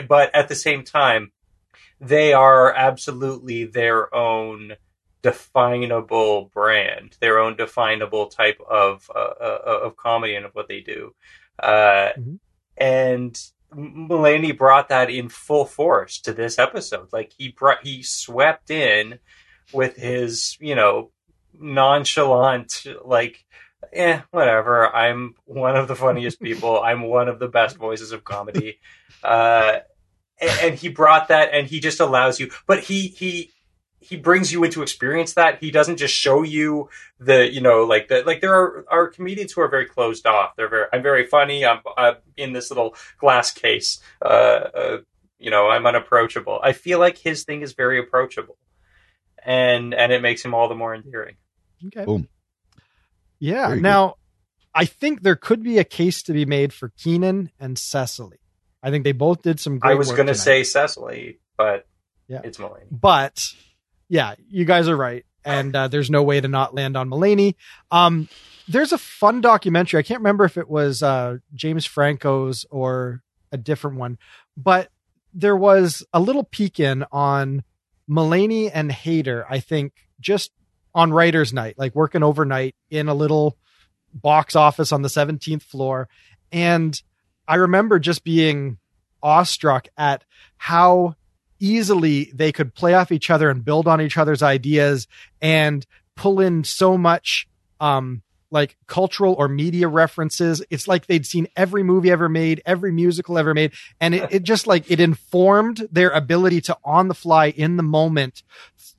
[0.08, 1.32] but at the same time,
[2.00, 4.74] they are absolutely their own
[5.22, 10.82] definable brand, their own definable type of uh, uh, of comedy and of what they
[10.82, 11.14] do.
[11.60, 12.40] Uh, Mhm.
[12.78, 13.40] And
[13.76, 17.10] Mulaney brought that in full force to this episode.
[17.14, 19.20] Like he brought, he swept in
[19.72, 21.12] with his, you know,
[21.54, 23.46] nonchalant, like,
[23.94, 24.94] eh, whatever.
[24.94, 26.82] I'm one of the funniest people.
[26.82, 28.80] I'm one of the best voices of comedy.
[29.24, 29.80] Uh,
[30.40, 33.52] and, and he brought that and he just allows you but he he
[34.02, 36.90] he brings you into experience that he doesn't just show you
[37.20, 40.56] the you know like the like there are are comedians who are very closed off
[40.56, 44.98] they're very i'm very funny i'm, I'm in this little glass case uh, uh
[45.40, 48.58] you know i'm unapproachable i feel like his thing is very approachable
[49.44, 51.36] and and it makes him all the more endearing
[51.88, 52.06] Okay.
[52.06, 52.28] Boom.
[53.40, 53.68] Yeah.
[53.68, 53.84] Very good.
[53.84, 54.16] now,
[54.74, 58.38] I think there could be a case to be made for Kenan and Cecily.
[58.84, 61.88] I think they both did some great i was going to say cecily but
[62.28, 62.42] Yeah.
[62.44, 62.86] it's Mulaney.
[62.90, 63.54] but
[64.12, 65.26] yeah, you guys are right.
[65.46, 67.56] And uh, there's no way to not land on Mulaney.
[67.92, 68.28] Um,
[68.68, 70.00] there's a fun documentary.
[70.00, 74.18] I can't remember if it was uh, James Franco's or a different one,
[74.58, 74.90] but
[75.34, 77.64] there was a little peek in on
[78.10, 80.52] Mulaney and Hader, I think, just
[80.94, 83.58] on writer's night, like working overnight in a little
[84.14, 86.10] box office on the 17th floor.
[86.52, 87.02] And
[87.48, 88.78] I remember just being
[89.24, 90.26] awestruck at
[90.58, 91.16] how
[91.62, 95.08] easily they could play off each other and build on each other's ideas
[95.42, 95.86] and
[96.16, 97.48] pull in so much
[97.80, 100.62] um like cultural or media references.
[100.70, 103.72] It's like they'd seen every movie ever made every musical ever made.
[104.02, 107.84] And it, it just like it informed their ability to on the fly in the
[107.84, 108.44] moment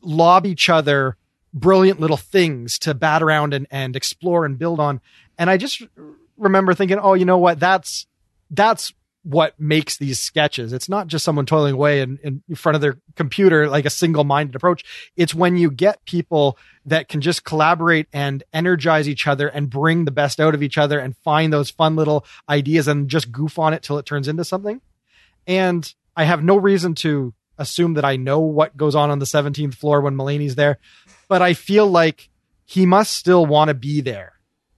[0.01, 1.17] lob each other
[1.53, 5.01] brilliant little things to bat around and, and explore and build on.
[5.37, 5.83] And i just
[6.39, 7.61] remember thinking oh you know what?
[7.61, 8.07] That's
[8.51, 8.93] that's
[9.25, 10.73] what makes these sketches.
[10.73, 14.25] It's not just someone toiling away in, in front of their computer like a single
[14.25, 14.85] minded approach.
[15.17, 20.05] It's when you get people that can just collaborate and energize each other and bring
[20.05, 23.59] the best out of each other and find those fun little ideas and just goof
[23.59, 24.81] on it till it turns into something.
[25.47, 29.25] And I have no reason to assume that I know what goes on on the
[29.25, 30.79] 17th floor when Mulaney's there,
[31.29, 32.29] but I feel like
[32.65, 34.33] he must still want to be there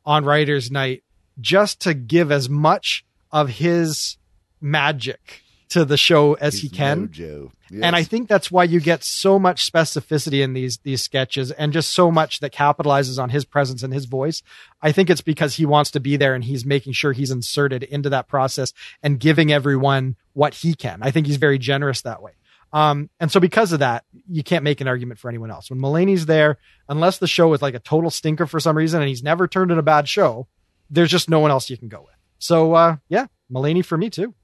[0.05, 1.03] on writer's night
[1.40, 4.18] just to give as much of his
[4.65, 7.09] magic to the show as he can.
[7.09, 7.51] mojo.
[7.83, 11.73] And I think that's why you get so much specificity in these these sketches and
[11.73, 14.43] just so much that capitalizes on his presence and his voice.
[14.81, 17.83] I think it's because he wants to be there and he's making sure he's inserted
[17.83, 21.01] into that process and giving everyone what he can.
[21.03, 22.33] I think he's very generous that way.
[22.73, 25.71] Um, and so because of that, you can't make an argument for anyone else.
[25.71, 26.59] When Mulaney's there,
[26.89, 29.71] unless the show is like a total stinker for some reason and he's never turned
[29.71, 30.49] in a bad show,
[30.91, 32.15] there's just no one else you can go with.
[32.39, 34.35] So uh, yeah, Mulaney for me too.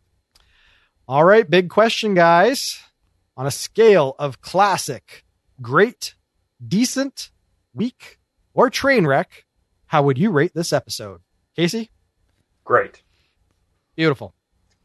[1.10, 2.80] All right, big question, guys.
[3.36, 5.24] On a scale of classic,
[5.60, 6.14] great,
[6.64, 7.32] decent,
[7.74, 8.20] weak,
[8.54, 9.44] or train wreck,
[9.86, 11.20] how would you rate this episode?
[11.56, 11.90] Casey?
[12.62, 13.02] great
[13.96, 14.34] Beautiful.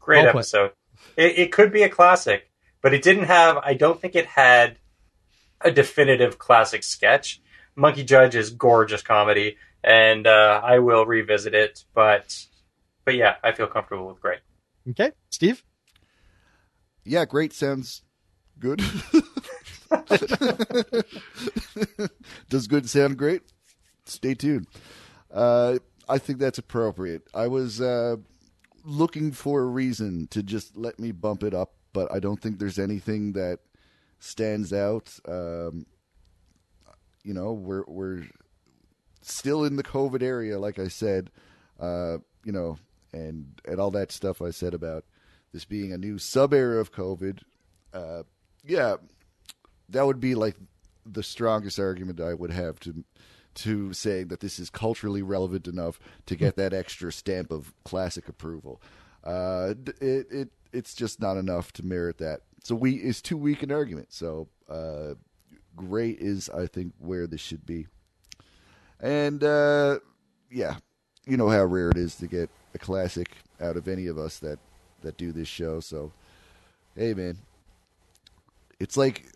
[0.00, 0.72] Great Well episode.
[1.16, 2.50] It, it could be a classic,
[2.82, 3.58] but it didn't have.
[3.58, 4.78] I don't think it had
[5.60, 7.40] a definitive classic sketch.
[7.76, 11.84] Monkey Judge is gorgeous comedy, and uh, I will revisit it.
[11.94, 12.46] But
[13.04, 14.40] but yeah, I feel comfortable with great.
[14.90, 15.62] Okay, Steve?
[17.06, 18.02] Yeah, great sounds
[18.58, 18.82] good.
[22.48, 23.42] Does good sound great?
[24.04, 24.66] Stay tuned.
[25.32, 25.78] Uh,
[26.08, 27.22] I think that's appropriate.
[27.34, 28.16] I was uh,
[28.84, 32.58] looking for a reason to just let me bump it up, but I don't think
[32.58, 33.60] there's anything that
[34.18, 35.12] stands out.
[35.28, 35.86] Um,
[37.22, 38.24] you know, we're we're
[39.22, 41.30] still in the COVID area, like I said.
[41.78, 42.78] Uh, you know,
[43.12, 45.04] and and all that stuff I said about
[45.56, 47.40] this being a new sub era of COVID.
[47.94, 48.24] Uh,
[48.62, 48.96] yeah,
[49.88, 50.56] that would be like
[51.06, 53.04] the strongest argument I would have to
[53.54, 58.28] to saying that this is culturally relevant enough to get that extra stamp of classic
[58.28, 58.82] approval.
[59.24, 62.40] Uh, it it it's just not enough to merit that.
[62.62, 64.12] So we is too weak an argument.
[64.12, 65.14] So uh,
[65.74, 67.86] great is I think where this should be.
[69.00, 70.00] And uh,
[70.50, 70.76] yeah,
[71.24, 74.38] you know how rare it is to get a classic out of any of us
[74.40, 74.58] that
[75.02, 75.80] that do this show.
[75.80, 76.12] So
[76.96, 77.38] hey, man,
[78.80, 79.26] it's like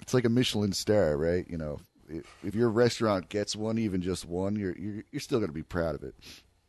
[0.00, 1.46] it's like a Michelin star, right?
[1.48, 5.38] You know, if, if your restaurant gets one, even just one, you're you're, you're still
[5.38, 6.14] going to be proud of it.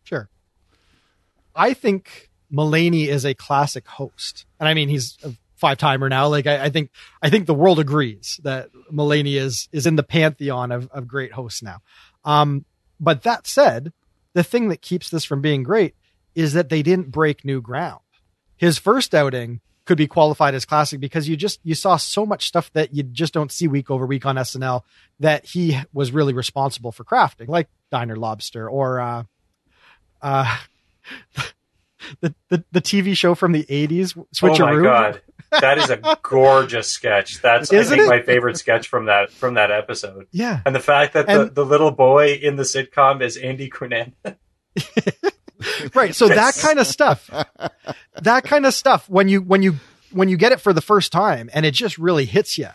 [0.04, 0.30] Sure.
[1.56, 6.28] I think Mulaney is a classic host, and I mean he's a five timer now.
[6.28, 6.92] Like I, I, think
[7.22, 11.34] I think the world agrees that Mulaney is is in the pantheon of of great
[11.34, 11.80] hosts now.
[12.26, 12.66] Um,
[13.00, 13.92] but that said,
[14.34, 15.96] the thing that keeps this from being great
[16.36, 18.00] is that they didn't break new ground.
[18.64, 22.48] His first outing could be qualified as classic because you just you saw so much
[22.48, 24.84] stuff that you just don't see week over week on SNL
[25.20, 29.24] that he was really responsible for crafting, like Diner Lobster or uh,
[30.22, 30.58] uh,
[32.22, 34.62] the, the the TV show from the eighties, Switcheroo.
[34.62, 37.42] Oh my god, that is a gorgeous sketch.
[37.42, 38.10] That's Isn't I think it?
[38.10, 40.28] my favorite sketch from that from that episode.
[40.32, 43.70] Yeah, And the fact that the, And- the little boy in the sitcom is Andy
[43.70, 44.14] Cunan.
[45.94, 46.14] right.
[46.16, 47.30] So that kind of stuff,
[48.22, 49.76] that kind of stuff, when you when you
[50.12, 52.70] when you get it for the first time and it just really hits you,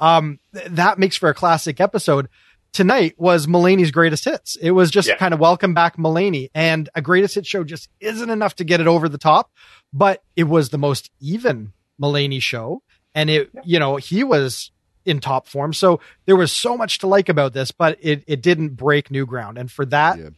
[0.00, 2.28] um, th- that makes for a classic episode.
[2.72, 4.54] Tonight was Mulaney's greatest hits.
[4.60, 5.16] It was just Yeah.
[5.16, 8.80] kind of welcome back Mulaney, and a greatest hit show just isn't enough to get
[8.80, 9.50] it over the top.
[9.92, 12.82] But it was the most even Mulaney show,
[13.14, 14.70] and it you know he was
[15.06, 15.72] in top form.
[15.72, 19.24] So there was so much to like about this, but it it didn't break new
[19.24, 20.28] ground, and for that Yeah.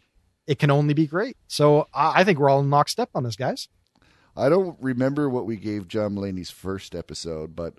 [0.51, 1.36] It can only be great.
[1.48, 3.68] So I I think we're all in lockstep on this, guys.
[4.36, 7.74] I don't remember what we gave John Mulaney's first episode, but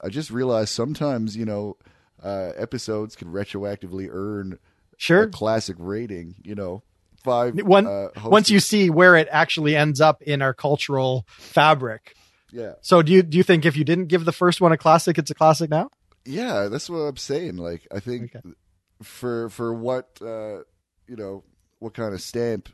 [0.00, 1.76] I just realized sometimes you know
[2.22, 4.58] uh, episodes can retroactively earn
[4.96, 5.22] Sure.
[5.24, 6.36] a classic rating.
[6.44, 6.82] You know,
[7.22, 7.54] five.
[7.62, 12.14] One, uh, once you see where it actually ends up in our cultural fabric.
[12.52, 14.78] yeah, So do you do you think if you didn't give the first one a
[14.78, 15.88] classic, it's a classic now?
[16.26, 17.56] yeah, that's what I'm saying.
[17.56, 18.54] Like, I think Okay.
[19.02, 20.62] for for what uh,
[21.08, 21.42] you know,
[21.78, 22.68] what kind of stamp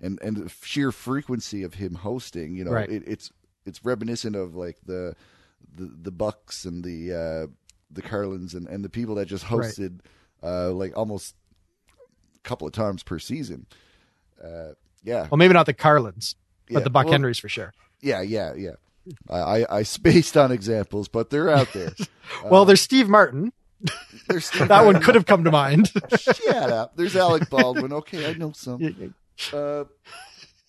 [0.00, 2.88] and and the sheer frequency of him hosting, you know, Right.
[2.90, 3.30] it, it's
[3.66, 5.14] it's reminiscent of like the
[5.74, 7.46] the the Bucks and the uh,
[7.90, 9.64] the Carlins and and the people that just Right.
[9.70, 10.00] hosted
[10.42, 11.34] uh, like almost
[12.36, 13.66] a couple of times per season.
[14.42, 14.72] Uh,
[15.02, 16.36] yeah, Well, maybe not the Carlins,
[16.68, 17.72] but Yeah, the Buck well- Henrys for sure.
[18.00, 18.74] yeah, yeah, yeah.
[19.28, 21.92] I, I I spaced on examples, but they're out there.
[22.44, 23.52] well, there's Steve Martin.
[24.28, 25.90] There's That one could have come to mind.
[26.18, 26.96] Shut up.
[26.96, 27.92] There's Alec Baldwin.
[27.92, 29.14] Okay, I know some.
[29.52, 29.84] Uh,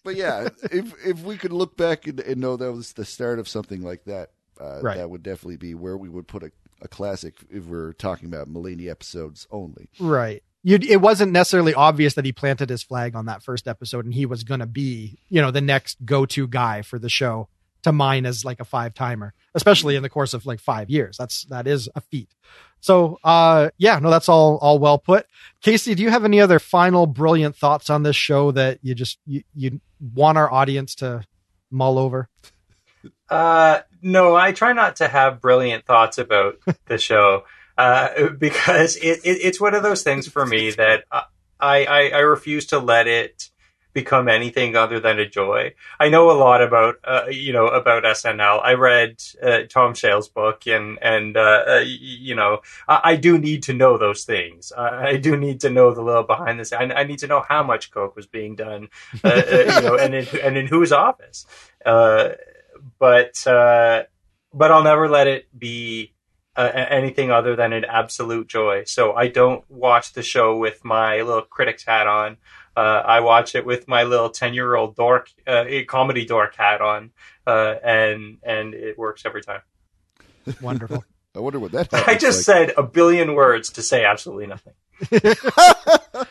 [0.04, 3.40] but yeah, if if we could look back and, and know that was the start
[3.40, 4.32] of something like that,
[4.62, 4.98] uh, Right.
[4.98, 6.52] that would definitely be where we would put a,
[6.82, 9.90] a classic if we're talking about Mulaney episodes only.
[10.00, 10.44] Right.
[10.62, 14.14] You, it wasn't necessarily obvious that he planted his flag on that first episode and
[14.14, 17.48] he was going to be, you know, the next go-to guy for the show
[17.84, 21.16] to mine as like a five timer, especially in the course of like five years.
[21.18, 22.30] That's, that is a feat.
[22.82, 25.26] So, uh, yeah, no, that's all, all well put.
[25.62, 29.20] Casey, do you have any other final brilliant thoughts on this show that you just,
[29.26, 31.24] you, you want our audience to
[31.70, 32.30] mull over?
[33.30, 36.56] Uh, no, I try not to have brilliant thoughts about
[36.86, 37.44] the show
[37.78, 42.20] uh, because it, it, it's one of those things for me that I, I, I
[42.20, 43.50] refuse to let it
[43.94, 45.74] become anything other than a joy.
[46.00, 48.62] I know a lot about uh, you know about SNL.
[48.64, 53.38] I read uh, Tom Shales' book, and and uh, uh, you know I, I do
[53.38, 54.72] need to know those things.
[54.72, 56.78] I, I do need to know the little behind the.
[56.78, 58.90] I, I need to know how much coke was being done,
[59.24, 61.46] uh, uh, you know, and in, and in whose office.
[61.84, 63.36] But
[64.52, 66.14] but I'll never let it be
[66.58, 68.84] anything other than an absolute joy.
[68.86, 72.38] So I don't watch the show with my little critic's hat on.
[72.76, 77.12] Uh, I watch it with my little ten-year-old dork, uh, comedy dork hat on,
[77.46, 79.62] uh, and and it works every time.
[80.62, 81.04] Wonderful.
[81.36, 81.90] I wonder what that.
[81.94, 84.74] I happens just said a billion words to say absolutely nothing.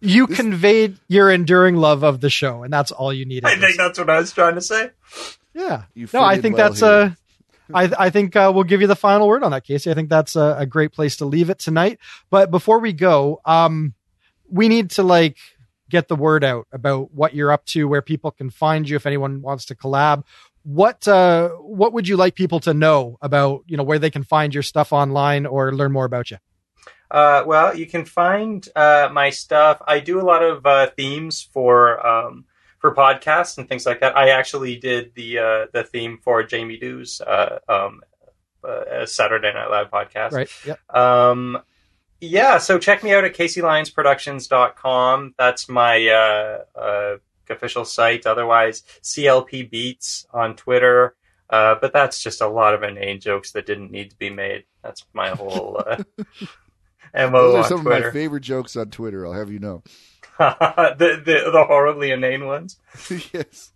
[0.00, 3.46] you conveyed your enduring love of the show and that's all you needed.
[3.46, 4.90] I think that's what I was trying to say.
[5.54, 5.84] Yeah.
[5.94, 6.88] You no, I think well that's here.
[6.88, 7.10] uh
[7.72, 9.90] I I think uh, we'll give you the final word on that, Casey.
[9.90, 11.98] I think that's a, a great place to leave it tonight.
[12.28, 13.94] But before we go, um,
[14.50, 15.38] we need to like
[15.90, 19.06] get the word out about what you're up to, where people can find you if
[19.06, 20.24] anyone wants to collab.
[20.62, 24.24] What uh what would you like people to know about you know where they can
[24.24, 26.38] find your stuff online or learn more about you?
[27.10, 29.82] Uh, well, you can find uh, my stuff.
[29.86, 32.44] I do a lot of uh, themes for um,
[32.78, 34.16] for podcasts and things like that.
[34.16, 38.00] I actually did the uh, the theme for Jamie Dew's uh, um,
[38.62, 40.32] uh, Saturday Night Live podcast.
[40.32, 40.50] Right.
[40.64, 40.96] Yep.
[40.96, 41.58] Um,
[42.20, 45.34] yeah, so check me out at CaseyLyonsProductions.com.
[45.38, 47.16] That's my uh, uh,
[47.48, 48.26] official site.
[48.26, 51.14] Otherwise, CLP Beats on Twitter.
[51.48, 54.64] Uh, but that's just a lot of inane jokes that didn't need to be made.
[54.82, 56.02] That's my whole uh,
[57.14, 58.12] MO Those are on some of my Twitter.
[58.12, 59.26] favorite jokes on Twitter.
[59.26, 59.82] I'll have you know.
[60.38, 62.78] the, the the horribly inane ones.
[63.32, 63.72] yes.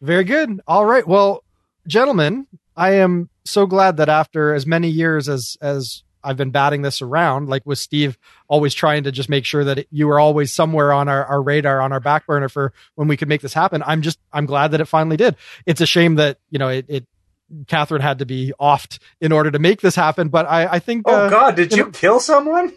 [0.00, 0.60] Very good.
[0.66, 1.06] All right.
[1.06, 1.44] Well,
[1.86, 6.82] gentlemen, I am so glad that after as many years as as I've been batting
[6.82, 8.16] this around, like with Steve
[8.48, 11.80] always trying to just make sure that you were always somewhere on our, our radar,
[11.80, 13.82] on our back burner for when we could make this happen.
[13.86, 15.36] I'm just, I'm glad that it finally did.
[15.66, 17.06] It's a shame that, you know, it, it
[17.66, 20.28] Catherine had to be offed in order to make this happen.
[20.28, 22.72] But I, I think, Oh uh, God, did you you know- kill someone?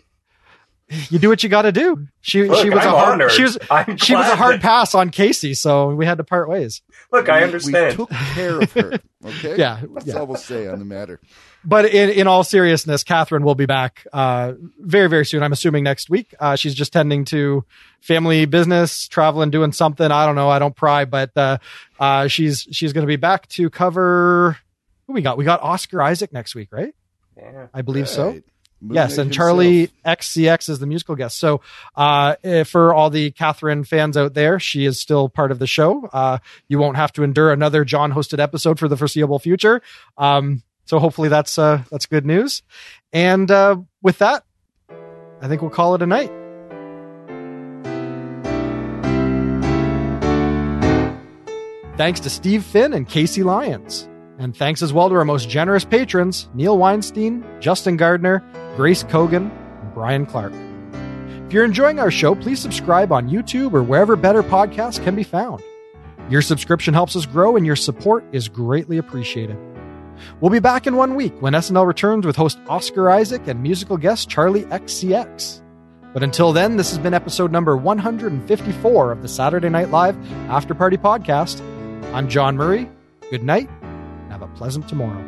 [1.09, 2.07] you do what you got to do.
[2.21, 3.31] She, Look, she was I'm a hard, honored.
[3.31, 5.53] she was, I'm she was a hard that- pass on Casey.
[5.55, 6.81] So we had to part ways.
[7.15, 7.97] Look, I understand.
[7.97, 8.99] We took care of her.
[9.25, 9.57] Okay.
[9.57, 9.81] Yeah.
[9.91, 10.19] That's yeah.
[10.19, 11.19] all we'll say on the matter.
[11.63, 15.41] but in, in all seriousness, Catherine will be back uh, very, very soon.
[15.41, 16.35] I'm assuming next week.
[16.39, 17.65] Uh, she's just tending to
[18.01, 20.11] family business, traveling, doing something.
[20.11, 20.47] I don't know.
[20.47, 21.57] I don't pry, but uh,
[21.99, 24.59] uh, she's she's going to be back to cover.
[25.07, 25.39] Who we got?
[25.39, 26.93] We got Oscar Isaac next week, right?
[27.35, 27.67] Yeah.
[27.73, 28.27] I believe so.
[28.27, 28.33] Right.
[28.35, 28.43] Moon
[28.91, 29.57] Yes, and himself.
[29.57, 31.37] Charli XCX is the musical guest.
[31.37, 31.61] So,
[31.95, 35.67] uh, eh, for all the Catherine fans out there, she is still part of the
[35.67, 36.07] show.
[36.11, 39.81] Uh, you won't have to endure another John hosted episode for the foreseeable future.
[40.17, 42.61] Um, so hopefully that's uh, that's good news.
[43.11, 44.43] And uh, with that,
[45.41, 46.31] I think we'll call it a night.
[51.97, 54.09] Thanks to Steve Finn and Casey Lyons.
[54.37, 58.43] And thanks as well to our most generous patrons, Neil Weinstein, Justin Gardner,
[58.75, 59.51] Grace Kogan,
[59.81, 60.53] and Brian Clark.
[61.45, 65.23] If you're enjoying our show, please subscribe on YouTube or wherever better podcasts can be
[65.23, 65.61] found.
[66.29, 69.57] Your subscription helps us grow and your support is greatly appreciated.
[70.41, 73.97] We'll be back in one week when SNL returns with host Oscar Isaac and musical
[73.97, 75.61] guest Charli XCX.
[76.13, 80.17] But until then, this has been episode number 154 of the Saturday Night Live
[80.49, 81.61] After Party Podcast.
[82.13, 82.89] I'm John Murray.
[83.29, 85.23] Good night and have a pleasant tomorrow.